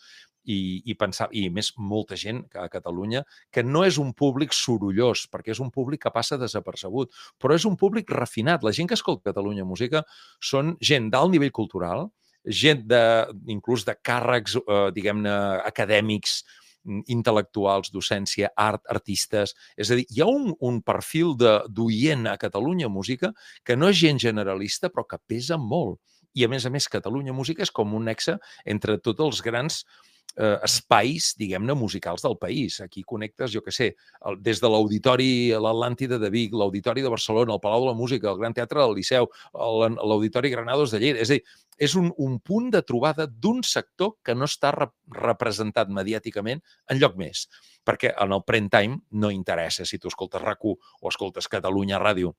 i, 0.45 0.81
i 0.89 0.95
pensar, 0.99 1.29
i 1.31 1.47
més 1.53 1.71
molta 1.77 2.17
gent 2.19 2.43
a 2.59 2.67
Catalunya, 2.71 3.23
que 3.51 3.63
no 3.63 3.83
és 3.87 3.99
un 4.01 4.13
públic 4.17 4.55
sorollós, 4.55 5.27
perquè 5.31 5.53
és 5.55 5.61
un 5.63 5.71
públic 5.71 6.03
que 6.05 6.13
passa 6.13 6.39
desapercebut, 6.41 7.13
però 7.39 7.55
és 7.55 7.67
un 7.69 7.77
públic 7.79 8.11
refinat. 8.11 8.63
La 8.63 8.73
gent 8.75 8.89
que 8.89 8.97
escolta 8.99 9.31
Catalunya 9.31 9.65
Música 9.67 10.03
són 10.41 10.75
gent 10.83 11.09
d'alt 11.13 11.33
nivell 11.33 11.53
cultural, 11.55 12.09
gent 12.43 12.83
de, 12.87 13.03
inclús 13.47 13.85
de 13.87 13.95
càrrecs, 13.95 14.57
eh, 14.59 14.89
diguem-ne, 14.95 15.33
acadèmics, 15.63 16.41
mm, 16.83 17.05
intel·lectuals, 17.15 17.91
docència, 17.93 18.51
art, 18.57 18.83
artistes. 18.89 19.55
És 19.77 19.91
a 19.91 19.95
dir, 19.95 20.05
hi 20.09 20.21
ha 20.21 20.27
un, 20.27 20.53
un 20.59 20.81
perfil 20.81 21.37
d'oient 21.39 22.27
a 22.27 22.37
Catalunya 22.37 22.89
Música 22.89 23.31
que 23.63 23.77
no 23.77 23.89
és 23.89 24.01
gent 24.01 24.19
generalista, 24.19 24.89
però 24.89 25.07
que 25.07 25.21
pesa 25.25 25.57
molt. 25.57 26.01
I, 26.33 26.45
a 26.45 26.49
més 26.49 26.65
a 26.65 26.71
més, 26.73 26.89
Catalunya 26.89 27.33
Música 27.33 27.61
és 27.61 27.71
com 27.71 27.93
un 27.93 28.09
nexe 28.09 28.39
entre 28.65 28.97
tots 28.97 29.21
els 29.21 29.41
grans 29.45 29.83
eh, 29.83 30.12
espais, 30.35 31.33
diguem-ne, 31.37 31.75
musicals 31.77 32.23
del 32.25 32.37
país. 32.41 32.79
Aquí 32.81 33.03
connectes, 33.03 33.51
jo 33.53 33.61
que 33.61 33.71
sé, 33.71 33.91
el, 34.25 34.39
des 34.41 34.61
de 34.61 34.69
l'Auditori, 34.69 35.51
l'Atlàntida 35.53 36.17
de 36.19 36.29
Vic, 36.33 36.55
l'Auditori 36.57 37.03
de 37.05 37.11
Barcelona, 37.13 37.53
el 37.53 37.61
Palau 37.61 37.85
de 37.85 37.91
la 37.91 37.97
Música, 37.97 38.31
el 38.31 38.39
Gran 38.39 38.55
Teatre 38.57 38.81
del 38.81 38.95
Liceu, 38.97 39.29
l'Auditori 39.53 40.49
Granados 40.49 40.91
de 40.91 41.01
Lleida. 41.03 41.21
És 41.21 41.29
a 41.29 41.37
dir, 41.37 41.43
és 41.77 41.95
un, 41.99 42.09
un 42.17 42.39
punt 42.39 42.71
de 42.73 42.81
trobada 42.81 43.27
d'un 43.27 43.61
sector 43.63 44.15
que 44.25 44.35
no 44.35 44.49
està 44.49 44.73
rep 44.73 44.93
representat 45.13 45.89
mediàticament 45.93 46.61
en 46.89 46.99
lloc 47.01 47.17
més. 47.19 47.47
Perquè 47.85 48.13
en 48.23 48.33
el 48.33 48.43
prime 48.47 48.71
time 48.73 49.01
no 49.11 49.29
interessa 49.33 49.85
si 49.85 49.99
tu 49.99 50.09
escoltes 50.09 50.41
rac 50.41 50.65
o 50.65 50.77
escoltes 51.09 51.49
Catalunya 51.51 51.99
Ràdio, 52.01 52.33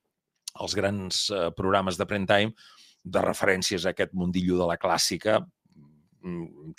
els 0.59 0.75
grans 0.75 1.29
eh, 1.29 1.49
programes 1.55 1.99
de 1.99 2.07
prime 2.09 2.27
time 2.27 2.55
de 3.03 3.21
referències 3.21 3.85
a 3.85 3.93
aquest 3.93 4.15
mundillo 4.17 4.57
de 4.57 4.67
la 4.71 4.79
clàssica, 4.81 5.43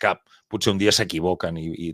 cap. 0.00 0.24
Potser 0.48 0.72
un 0.74 0.78
dia 0.78 0.94
s'equivoquen 0.94 1.58
i, 1.60 1.68
i 1.88 1.90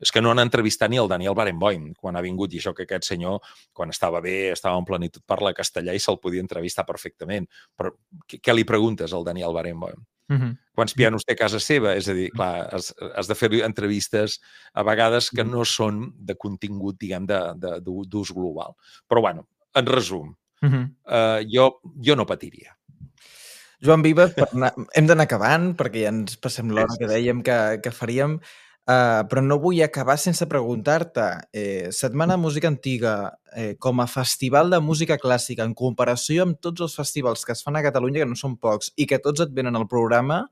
és 0.00 0.10
que 0.12 0.22
no 0.24 0.32
han 0.32 0.40
entrevistat 0.40 0.90
ni 0.90 0.98
el 1.00 1.10
Daniel 1.10 1.36
Barenboim 1.36 1.90
quan 1.94 2.16
ha 2.16 2.24
vingut, 2.24 2.54
i 2.54 2.60
això 2.60 2.72
que 2.76 2.86
aquest 2.86 3.10
senyor, 3.10 3.42
quan 3.76 3.92
estava 3.92 4.22
bé, 4.24 4.52
estava 4.54 4.78
en 4.80 4.86
plenitud, 4.88 5.22
parla 5.28 5.52
castellà 5.56 5.92
i 5.94 6.00
se'l 6.00 6.18
podia 6.22 6.40
entrevistar 6.40 6.86
perfectament. 6.88 7.46
Però 7.76 7.92
què, 8.26 8.40
què 8.40 8.56
li 8.56 8.64
preguntes 8.64 9.12
al 9.12 9.28
Daniel 9.28 9.52
Barenboim? 9.56 10.00
Uh 10.30 10.36
-huh. 10.38 10.56
Quants 10.74 10.94
pianos 10.94 11.24
té 11.24 11.32
a 11.34 11.36
casa 11.36 11.60
seva? 11.60 11.94
És 11.94 12.08
a 12.08 12.14
dir, 12.14 12.30
clar, 12.30 12.68
has, 12.72 12.94
has 13.16 13.26
de 13.26 13.34
fer 13.34 13.52
entrevistes 13.64 14.40
a 14.72 14.82
vegades 14.82 15.28
que 15.30 15.44
no 15.44 15.64
són 15.64 16.12
de 16.16 16.34
contingut, 16.34 16.96
diguem, 16.98 17.26
d'ús 17.26 18.32
global. 18.32 18.76
Però, 19.08 19.20
bueno, 19.20 19.48
en 19.74 19.86
resum, 19.86 20.36
uh 20.62 20.68
-huh. 20.68 20.94
eh, 21.06 21.46
jo, 21.52 21.80
jo 22.00 22.16
no 22.16 22.26
patiria. 22.26 22.79
Joan 23.80 24.02
Viva, 24.04 24.28
per 24.34 24.48
anar, 24.52 24.72
hem 24.96 25.06
d'anar 25.08 25.26
acabant 25.28 25.70
perquè 25.78 26.04
ja 26.04 26.12
ens 26.12 26.36
passem 26.40 26.72
l'hora 26.72 26.98
que 27.00 27.08
dèiem 27.08 27.40
que, 27.44 27.56
que 27.84 27.92
faríem, 27.94 28.36
uh, 28.36 29.22
però 29.30 29.42
no 29.44 29.58
vull 29.62 29.80
acabar 29.84 30.18
sense 30.20 30.46
preguntar-te, 30.50 31.26
eh, 31.56 31.88
Setmana 31.96 32.36
Música 32.36 32.68
Antiga, 32.68 33.14
eh, 33.56 33.74
com 33.80 34.02
a 34.04 34.08
festival 34.10 34.70
de 34.70 34.82
música 34.84 35.16
clàssica, 35.18 35.64
en 35.64 35.74
comparació 35.74 36.44
amb 36.44 36.60
tots 36.60 36.84
els 36.84 36.96
festivals 36.96 37.46
que 37.46 37.56
es 37.56 37.64
fan 37.64 37.80
a 37.80 37.84
Catalunya, 37.86 38.24
que 38.24 38.30
no 38.32 38.38
són 38.38 38.58
pocs, 38.60 38.92
i 39.00 39.08
que 39.08 39.20
tots 39.24 39.46
et 39.46 39.56
venen 39.56 39.80
al 39.80 39.88
programa, 39.88 40.44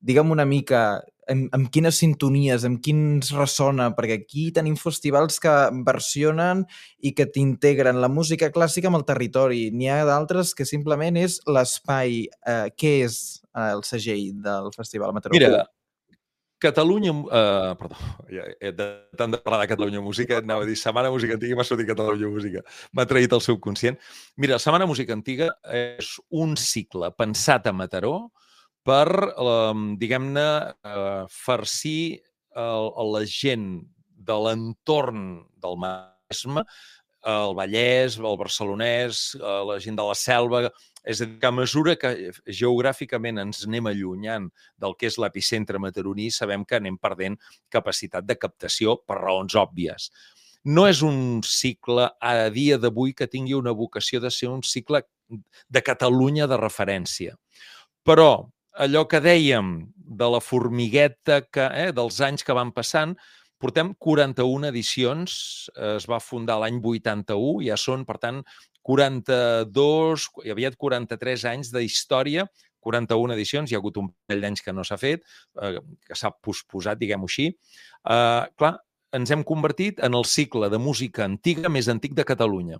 digue'm 0.00 0.32
una 0.32 0.46
mica 0.48 0.82
amb, 1.30 1.48
amb 1.56 1.70
quines 1.72 1.98
sintonies, 2.02 2.64
amb 2.66 2.80
quins 2.84 3.32
ressona, 3.36 3.90
perquè 3.96 4.20
aquí 4.20 4.48
tenim 4.56 4.76
festivals 4.80 5.40
que 5.42 5.54
versionen 5.86 6.64
i 7.00 7.14
que 7.16 7.28
t'integren 7.30 8.00
la 8.02 8.10
música 8.12 8.50
clàssica 8.54 8.90
amb 8.90 9.00
el 9.00 9.08
territori. 9.08 9.68
N'hi 9.74 9.90
ha 9.90 10.04
d'altres 10.08 10.54
que 10.56 10.68
simplement 10.68 11.20
és 11.20 11.40
l'espai. 11.46 12.24
Eh, 12.26 12.70
què 12.76 12.96
és 13.06 13.20
eh, 13.54 13.68
el 13.70 13.84
segell 13.86 14.32
del 14.44 14.72
Festival 14.76 15.14
Mataró? 15.16 15.36
Mira, 15.36 15.66
Catalunya... 16.60 17.12
Uh, 17.24 17.72
perdó, 17.80 17.96
de 18.28 18.86
tant 19.16 19.32
de 19.32 19.38
parlar 19.40 19.62
de 19.62 19.68
Catalunya 19.70 20.02
Música, 20.04 20.42
anava 20.42 20.66
a 20.66 20.68
dir 20.68 20.74
Setmana 20.76 21.08
Música 21.08 21.38
Antiga 21.38 21.54
i 21.54 21.56
m'ha 21.56 21.64
sortit 21.64 21.88
Catalunya 21.88 22.28
Música. 22.28 22.60
M'ha 22.92 23.06
traït 23.08 23.32
el 23.32 23.40
subconscient. 23.40 23.96
Mira, 24.36 24.58
Setmana 24.60 24.84
Música 24.84 25.16
Antiga 25.16 25.48
és 25.72 26.18
un 26.28 26.52
cicle 26.60 27.08
pensat 27.16 27.64
a 27.64 27.72
Mataró, 27.72 28.28
per, 28.86 29.08
eh, 29.30 29.74
diguem-ne, 30.00 30.48
eh, 30.84 31.24
farcir 31.30 32.20
el, 32.56 32.90
la 33.14 33.24
gent 33.26 33.82
de 34.20 34.36
l'entorn 34.44 35.26
del 35.60 35.76
Maresme, 35.80 36.64
el 37.30 37.54
Vallès, 37.54 38.16
el 38.16 38.38
Barcelonès, 38.40 39.34
eh, 39.36 39.60
la 39.68 39.78
gent 39.80 39.96
de 39.96 40.06
la 40.06 40.14
Selva... 40.14 40.70
És 41.00 41.22
a 41.22 41.24
dir, 41.24 41.38
que 41.40 41.48
a 41.48 41.50
mesura 41.50 41.94
que 41.96 42.10
geogràficament 42.44 43.40
ens 43.40 43.62
anem 43.64 43.86
allunyant 43.88 44.50
del 44.76 44.92
que 45.00 45.08
és 45.08 45.16
l'epicentre 45.16 45.80
mataroní, 45.80 46.26
sabem 46.28 46.60
que 46.68 46.76
anem 46.76 46.98
perdent 47.00 47.38
capacitat 47.72 48.26
de 48.28 48.36
captació 48.36 48.98
per 49.08 49.16
raons 49.16 49.56
òbvies. 49.56 50.10
No 50.68 50.84
és 50.84 51.00
un 51.00 51.40
cicle 51.40 52.04
a 52.20 52.34
dia 52.52 52.76
d'avui 52.76 53.14
que 53.16 53.30
tingui 53.32 53.56
una 53.56 53.72
vocació 53.72 54.20
de 54.20 54.28
ser 54.28 54.50
un 54.52 54.60
cicle 54.60 55.00
de 55.72 55.82
Catalunya 55.86 56.44
de 56.50 56.60
referència. 56.60 57.38
Però 58.04 58.50
allò 58.78 59.06
que 59.08 59.20
dèiem 59.20 59.90
de 59.94 60.30
la 60.30 60.40
formigueta 60.40 61.42
que, 61.50 61.66
eh, 61.74 61.92
dels 61.92 62.20
anys 62.20 62.44
que 62.44 62.56
van 62.56 62.72
passant, 62.72 63.16
portem 63.60 63.94
41 63.98 64.68
edicions, 64.70 65.70
es 65.76 66.06
va 66.08 66.20
fundar 66.20 66.58
l'any 66.60 66.80
81, 66.80 67.60
ja 67.66 67.76
són, 67.76 68.06
per 68.08 68.16
tant, 68.18 68.42
42, 68.82 70.26
hi 70.44 70.50
havia 70.54 70.72
43 70.72 71.44
anys 71.44 71.70
de 71.70 71.84
història, 71.84 72.46
41 72.80 73.34
edicions, 73.34 73.70
hi 73.70 73.76
ha 73.76 73.80
hagut 73.82 73.98
un 74.00 74.08
parell 74.26 74.46
d'anys 74.46 74.64
que 74.64 74.72
no 74.72 74.84
s'ha 74.84 74.96
fet, 74.96 75.26
eh, 75.60 75.76
que 76.06 76.16
s'ha 76.16 76.32
posposat, 76.42 76.98
diguem-ho 76.98 77.28
així. 77.28 77.50
Eh, 77.50 78.44
clar, 78.56 78.78
ens 79.12 79.30
hem 79.30 79.44
convertit 79.44 80.00
en 80.06 80.14
el 80.14 80.24
cicle 80.24 80.70
de 80.70 80.78
música 80.78 81.26
antiga 81.26 81.68
més 81.68 81.88
antic 81.92 82.14
de 82.14 82.24
Catalunya. 82.24 82.78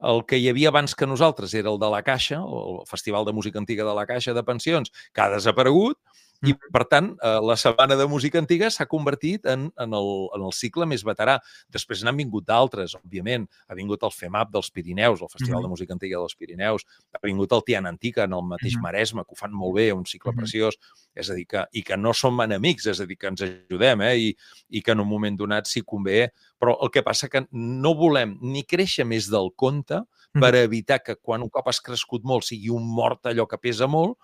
El 0.00 0.22
que 0.24 0.38
hi 0.40 0.48
havia 0.48 0.70
abans 0.72 0.94
que 0.96 1.08
nosaltres 1.08 1.52
era 1.54 1.68
el 1.70 1.78
de 1.80 1.90
la 1.92 2.02
Caixa, 2.02 2.40
el 2.40 2.80
Festival 2.88 3.26
de 3.28 3.34
Música 3.36 3.60
Antiga 3.60 3.84
de 3.84 3.94
la 3.94 4.06
Caixa 4.08 4.32
de 4.32 4.44
Pensions, 4.44 4.92
que 5.12 5.20
ha 5.20 5.28
desaparegut, 5.34 5.98
i, 6.46 6.54
per 6.72 6.84
tant, 6.88 7.10
eh, 7.20 7.38
la 7.44 7.56
Setmana 7.60 7.96
de 8.00 8.06
Música 8.08 8.40
Antiga 8.40 8.70
s'ha 8.72 8.86
convertit 8.88 9.44
en, 9.50 9.66
en, 9.76 9.96
el, 9.96 10.10
en 10.36 10.44
el 10.46 10.54
cicle 10.56 10.86
més 10.88 11.04
veterà. 11.04 11.36
Després 11.72 12.00
n'han 12.04 12.16
vingut 12.16 12.46
d'altres, 12.48 12.94
òbviament. 12.96 13.44
Ha 13.68 13.76
vingut 13.76 14.06
el 14.06 14.14
FEMAP 14.14 14.54
dels 14.54 14.70
Pirineus, 14.72 15.20
el 15.20 15.28
Festival 15.28 15.58
mm 15.58 15.58
-hmm. 15.58 15.68
de 15.68 15.72
Música 15.74 15.92
Antiga 15.92 16.18
dels 16.18 16.36
Pirineus. 16.36 16.86
Ha 17.12 17.26
vingut 17.26 17.52
el 17.52 17.64
Tian 17.66 17.86
Antica, 17.86 18.24
en 18.24 18.32
el 18.32 18.42
mateix 18.42 18.74
mm 18.74 18.78
-hmm. 18.78 18.82
Maresme, 18.82 19.24
que 19.24 19.32
ho 19.32 19.36
fan 19.36 19.52
molt 19.52 19.74
bé, 19.74 19.92
un 19.92 20.06
cicle 20.06 20.32
mm 20.32 20.34
-hmm. 20.34 20.40
preciós. 20.40 20.78
És 21.14 21.30
a 21.30 21.34
dir, 21.34 21.46
que, 21.46 21.66
i 21.72 21.82
que 21.82 21.96
no 21.96 22.14
som 22.14 22.40
enemics, 22.40 22.86
és 22.86 23.00
a 23.00 23.06
dir, 23.06 23.18
que 23.18 23.26
ens 23.26 23.42
ajudem, 23.42 24.00
eh? 24.00 24.16
I, 24.16 24.36
i 24.70 24.82
que 24.82 24.92
en 24.92 25.00
un 25.00 25.08
moment 25.08 25.36
donat, 25.36 25.66
si 25.66 25.82
convé, 25.82 26.32
però 26.58 26.76
el 26.82 26.90
que 26.90 27.02
passa 27.02 27.28
que 27.28 27.46
no 27.50 27.94
volem 27.94 28.38
ni 28.40 28.64
créixer 28.64 29.04
més 29.04 29.28
del 29.30 29.52
compte 29.56 30.04
per 30.32 30.54
evitar 30.54 31.00
que 31.02 31.16
quan 31.16 31.42
un 31.42 31.50
cop 31.50 31.68
has 31.68 31.80
crescut 31.80 32.22
molt 32.22 32.44
sigui 32.46 32.70
un 32.70 32.86
mort 32.86 33.26
allò 33.26 33.46
que 33.48 33.58
pesa 33.58 33.88
molt, 33.90 34.18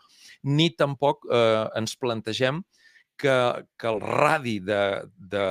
ni 0.45 0.71
tampoc 0.77 1.27
eh, 1.31 1.65
ens 1.79 1.97
plantegem 1.97 2.63
que, 3.17 3.37
que 3.79 3.89
el 3.89 4.01
radi 4.01 4.59
de, 4.61 4.83
de, 5.17 5.47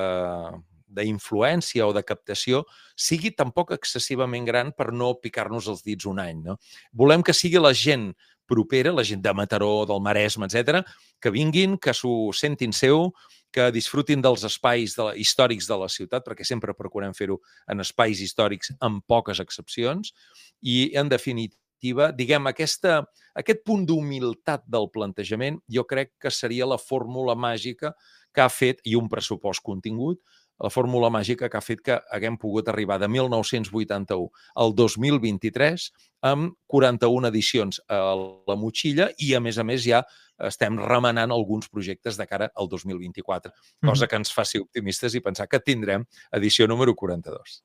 d'influència 0.95 1.87
o 1.87 1.93
de 1.95 2.03
captació 2.05 2.63
sigui 2.95 3.33
tampoc 3.35 3.73
excessivament 3.75 4.45
gran 4.47 4.71
per 4.77 4.91
no 4.93 5.15
picar-nos 5.21 5.69
els 5.71 5.83
dits 5.85 6.07
un 6.09 6.21
any. 6.23 6.43
No? 6.45 6.59
Volem 6.93 7.25
que 7.25 7.35
sigui 7.35 7.61
la 7.61 7.73
gent 7.73 8.13
propera, 8.45 8.93
la 8.93 9.03
gent 9.03 9.23
de 9.25 9.33
Mataró, 9.33 9.85
del 9.89 10.03
Maresme, 10.05 10.45
etc, 10.45 10.83
que 11.21 11.33
vinguin, 11.33 11.79
que 11.81 11.95
s'ho 11.97 12.29
sentin 12.37 12.73
seu, 12.77 13.09
que 13.55 13.71
disfrutin 13.73 14.21
dels 14.21 14.43
espais 14.45 14.93
de 14.97 15.07
la, 15.07 15.13
històrics 15.17 15.67
de 15.69 15.77
la 15.79 15.89
ciutat, 15.89 16.25
perquè 16.25 16.45
sempre 16.45 16.75
procurem 16.77 17.15
fer-ho 17.17 17.39
en 17.71 17.81
espais 17.81 18.21
històrics 18.21 18.73
amb 18.85 19.01
poques 19.07 19.41
excepcions, 19.41 20.13
i, 20.61 20.91
en 20.99 21.09
definitiva, 21.09 21.57
perspectiva, 21.85 22.11
diguem, 22.11 22.47
aquesta, 22.47 23.05
aquest 23.35 23.63
punt 23.65 23.85
d'humilitat 23.85 24.65
del 24.67 24.89
plantejament, 24.89 25.59
jo 25.69 25.85
crec 25.85 26.13
que 26.19 26.31
seria 26.31 26.65
la 26.65 26.77
fórmula 26.77 27.35
màgica 27.35 27.93
que 28.33 28.41
ha 28.41 28.49
fet, 28.49 28.81
i 28.85 28.95
un 28.95 29.07
pressupost 29.09 29.61
contingut, 29.63 30.19
la 30.59 30.69
fórmula 30.69 31.09
màgica 31.09 31.49
que 31.49 31.57
ha 31.57 31.61
fet 31.61 31.81
que 31.83 31.99
haguem 32.11 32.37
pogut 32.37 32.69
arribar 32.69 32.97
de 32.97 33.09
1981 33.09 34.29
al 34.55 34.73
2023 34.73 35.89
amb 36.23 36.53
41 36.71 37.27
edicions 37.27 37.81
a 37.89 38.15
la 38.47 38.55
motxilla 38.55 39.09
i, 39.19 39.33
a 39.35 39.41
més 39.41 39.59
a 39.59 39.63
més, 39.67 39.83
ja 39.83 40.01
estem 40.39 40.79
remenant 40.79 41.31
alguns 41.31 41.67
projectes 41.67 42.15
de 42.17 42.25
cara 42.25 42.49
al 42.55 42.69
2024, 42.71 43.51
cosa 43.83 44.07
que 44.07 44.15
ens 44.15 44.31
faci 44.31 44.59
optimistes 44.63 45.15
i 45.15 45.23
pensar 45.23 45.47
que 45.47 45.59
tindrem 45.59 46.07
edició 46.31 46.67
número 46.67 46.95
42. 46.95 47.61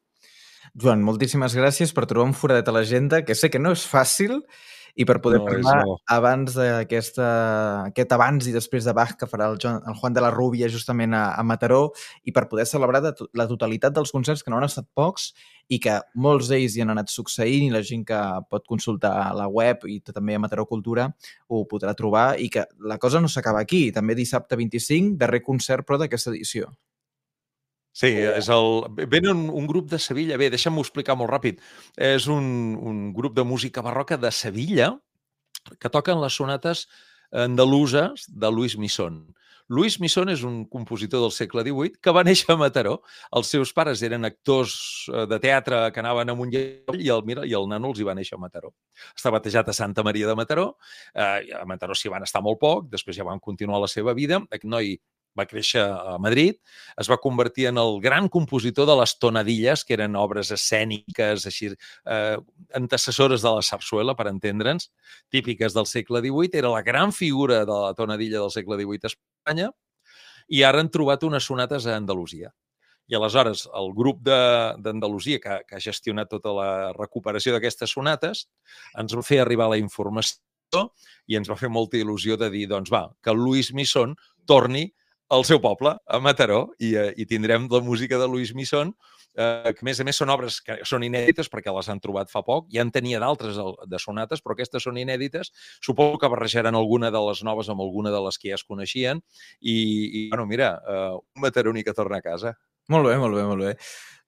Joan, 0.75 1.03
moltíssimes 1.07 1.57
gràcies 1.59 1.95
per 1.97 2.07
trobar 2.11 2.29
un 2.31 2.37
foradet 2.37 2.69
a 2.69 2.75
l'agenda, 2.75 3.25
que 3.27 3.35
sé 3.35 3.51
que 3.51 3.63
no 3.63 3.73
és 3.77 3.87
fàcil, 3.87 4.39
i 4.95 5.05
per 5.07 5.21
poder 5.23 5.39
no, 5.41 5.47
parlar 5.47 5.85
no. 5.87 5.97
abans 6.11 6.57
d'aquest 6.57 7.21
abans 8.13 8.49
i 8.49 8.55
després 8.55 8.87
de 8.87 8.95
Bach 8.97 9.15
que 9.19 9.29
farà 9.31 9.51
el, 9.51 9.59
Joan, 9.63 9.81
el 9.87 9.97
Juan 9.99 10.17
de 10.17 10.25
la 10.25 10.33
Rúbia 10.35 10.71
justament 10.73 11.15
a, 11.15 11.31
a 11.39 11.45
Mataró 11.47 11.91
i 12.27 12.35
per 12.37 12.49
poder 12.51 12.67
celebrar 12.69 13.03
de 13.05 13.15
la 13.39 13.47
totalitat 13.51 13.95
dels 13.97 14.13
concerts 14.15 14.43
que 14.45 14.53
no 14.53 14.59
han 14.59 14.67
estat 14.69 14.89
pocs 14.97 15.31
i 15.71 15.79
que 15.83 16.01
molts 16.15 16.51
d'ells 16.51 16.77
hi 16.77 16.85
han 16.85 16.93
anat 16.97 17.13
succeint 17.13 17.69
i 17.69 17.73
la 17.73 17.85
gent 17.87 18.05
que 18.09 18.21
pot 18.51 18.67
consultar 18.69 19.15
a 19.23 19.31
la 19.37 19.47
web 19.49 19.87
i 19.87 20.01
també 20.03 20.35
a 20.37 20.43
Mataró 20.43 20.67
Cultura 20.67 21.09
ho 21.49 21.65
podrà 21.71 21.95
trobar 21.95 22.35
i 22.39 22.51
que 22.51 22.67
la 22.83 22.99
cosa 22.99 23.23
no 23.23 23.31
s'acaba 23.31 23.63
aquí. 23.63 23.89
També 23.95 24.19
dissabte 24.19 24.59
25, 24.59 25.17
darrer 25.21 25.45
concert 25.47 25.87
però 25.87 26.01
d'aquesta 26.01 26.35
edició. 26.35 26.71
Sí, 28.01 28.15
és 28.17 28.49
el... 28.49 28.71
Venen 29.13 29.43
un, 29.53 29.67
grup 29.69 29.91
de 29.91 29.99
Sevilla. 30.01 30.39
Bé, 30.41 30.49
deixa'm-ho 30.53 30.81
explicar 30.81 31.19
molt 31.21 31.29
ràpid. 31.35 31.59
És 32.01 32.31
un, 32.33 32.47
un 32.81 33.11
grup 33.17 33.35
de 33.37 33.45
música 33.45 33.85
barroca 33.85 34.17
de 34.17 34.31
Sevilla 34.33 34.95
que 35.77 35.93
toquen 35.93 36.23
les 36.23 36.39
sonates 36.41 36.87
andaluses 37.31 38.25
de 38.33 38.51
Luis 38.51 38.79
Misson. 38.81 39.21
Luis 39.71 40.01
Misson 40.03 40.33
és 40.33 40.41
un 40.43 40.65
compositor 40.67 41.21
del 41.23 41.31
segle 41.31 41.63
XVIII 41.63 42.01
que 42.03 42.15
va 42.17 42.25
néixer 42.27 42.49
a 42.51 42.59
Mataró. 42.59 42.97
Els 43.37 43.53
seus 43.53 43.71
pares 43.77 44.01
eren 44.03 44.27
actors 44.27 44.73
eh, 45.13 45.29
de 45.31 45.39
teatre 45.45 45.85
que 45.93 46.01
anaven 46.03 46.33
a 46.33 46.35
Montllell 46.41 47.05
i 47.05 47.13
el, 47.13 47.23
mira, 47.29 47.45
i 47.47 47.55
el 47.55 47.69
nano 47.71 47.93
els 47.93 48.01
hi 48.01 48.09
va 48.09 48.17
néixer 48.19 48.35
a 48.35 48.43
Mataró. 48.43 48.73
Està 49.13 49.31
batejat 49.31 49.71
a 49.71 49.77
Santa 49.77 50.03
Maria 50.03 50.27
de 50.27 50.35
Mataró. 50.41 50.71
Eh, 51.15 51.53
a 51.61 51.63
Mataró 51.69 51.95
s'hi 51.95 52.11
van 52.11 52.27
estar 52.27 52.43
molt 52.43 52.59
poc, 52.65 52.89
després 52.91 53.21
ja 53.21 53.29
van 53.29 53.45
continuar 53.45 53.85
la 53.85 53.93
seva 53.93 54.17
vida. 54.17 54.41
Aquest 54.49 54.67
noi 54.67 54.97
va 55.39 55.47
créixer 55.47 55.83
a 55.83 56.17
Madrid, 56.23 56.57
es 57.01 57.11
va 57.11 57.21
convertir 57.23 57.69
en 57.71 57.79
el 57.79 58.01
gran 58.03 58.29
compositor 58.29 58.89
de 58.89 58.97
les 59.01 59.17
tonadilles, 59.19 59.85
que 59.85 59.95
eren 59.97 60.17
obres 60.19 60.51
escèniques, 60.55 61.47
així, 61.47 61.71
eh, 62.07 62.39
antecessores 62.75 63.43
de 63.43 63.55
la 63.57 63.63
sarsuela, 63.63 64.17
per 64.17 64.29
entendre'ns, 64.31 64.91
típiques 65.31 65.75
del 65.75 65.87
segle 65.87 66.21
XVIII. 66.21 66.59
Era 66.65 66.75
la 66.75 66.83
gran 66.83 67.13
figura 67.13 67.65
de 67.65 67.79
la 67.87 67.95
tonadilla 67.95 68.41
del 68.41 68.51
segle 68.51 68.77
XVIII 68.81 69.07
a 69.07 69.15
Espanya 69.15 69.71
i 70.51 70.65
ara 70.67 70.83
han 70.83 70.91
trobat 70.91 71.23
unes 71.23 71.47
sonates 71.47 71.87
a 71.87 71.97
Andalusia. 71.97 72.51
I 73.11 73.17
aleshores 73.19 73.65
el 73.75 73.91
grup 73.95 74.23
d'Andalusia, 74.23 75.41
que, 75.43 75.57
que 75.67 75.77
ha 75.77 75.83
gestionat 75.83 76.31
tota 76.31 76.53
la 76.55 76.71
recuperació 76.95 77.55
d'aquestes 77.55 77.91
sonates, 77.97 78.45
ens 78.99 79.15
va 79.17 79.27
fer 79.27 79.41
arribar 79.43 79.71
la 79.71 79.79
informació 79.81 80.85
i 81.27 81.39
ens 81.39 81.51
va 81.51 81.59
fer 81.59 81.71
molta 81.71 81.99
il·lusió 81.99 82.37
de 82.39 82.51
dir, 82.51 82.69
doncs 82.71 82.91
va, 82.93 83.09
que 83.23 83.35
Luis 83.35 83.73
Misson 83.75 84.15
torni 84.47 84.93
al 85.31 85.45
seu 85.47 85.61
poble, 85.63 85.95
a 85.95 86.19
Mataró, 86.23 86.65
i, 86.83 86.95
eh, 86.99 87.11
i 87.17 87.27
tindrem 87.27 87.69
la 87.71 87.81
música 87.81 88.19
de 88.19 88.27
Luis 88.29 88.51
Misson, 88.55 88.91
eh, 89.35 89.73
que 89.77 89.85
a 89.85 89.87
més 89.87 90.01
a 90.01 90.07
més 90.07 90.19
són 90.19 90.33
obres 90.35 90.59
que 90.65 90.81
són 90.89 91.05
inèdites 91.07 91.51
perquè 91.53 91.73
les 91.75 91.89
han 91.89 92.01
trobat 92.03 92.31
fa 92.33 92.43
poc, 92.47 92.67
ja 92.75 92.83
en 92.83 92.91
tenia 92.91 93.21
d'altres 93.23 93.59
de 93.87 94.01
sonates, 94.03 94.43
però 94.43 94.57
aquestes 94.57 94.83
són 94.83 94.99
inèdites. 94.99 95.53
Suposo 95.81 96.19
que 96.19 96.31
barrejaran 96.33 96.75
alguna 96.75 97.13
de 97.15 97.23
les 97.29 97.45
noves 97.47 97.71
amb 97.71 97.85
alguna 97.85 98.11
de 98.11 98.23
les 98.27 98.39
que 98.39 98.51
ja 98.51 98.59
es 98.59 98.67
coneixien 98.67 99.23
i, 99.61 99.77
i 99.77 100.27
bueno, 100.33 100.49
mira, 100.51 100.75
eh, 100.83 101.15
un 101.15 101.47
mataroní 101.47 101.87
que 101.87 101.95
torna 101.95 102.19
a 102.19 102.27
casa. 102.27 102.57
Molt 102.91 103.07
bé, 103.07 103.17
molt 103.23 103.39
bé, 103.39 103.47
molt 103.47 103.63
bé. 103.69 103.77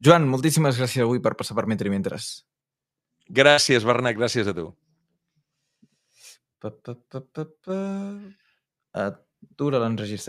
Joan, 0.02 0.28
moltíssimes 0.30 0.78
gràcies 0.78 1.02
avui 1.02 1.22
per 1.22 1.34
passar 1.38 1.58
per 1.58 1.66
Mentre 1.66 1.90
Mentres. 1.90 2.44
Gràcies, 3.32 3.82
Bernat, 3.86 4.14
gràcies 4.18 4.46
a 4.46 4.54
tu. 4.54 4.70
Pa, 6.62 6.70
pa, 6.70 6.94
pa, 6.94 7.22
pa, 7.26 7.46
pa. 7.66 7.78
Atura 9.02 9.80
l'enregistrat. 9.82 10.20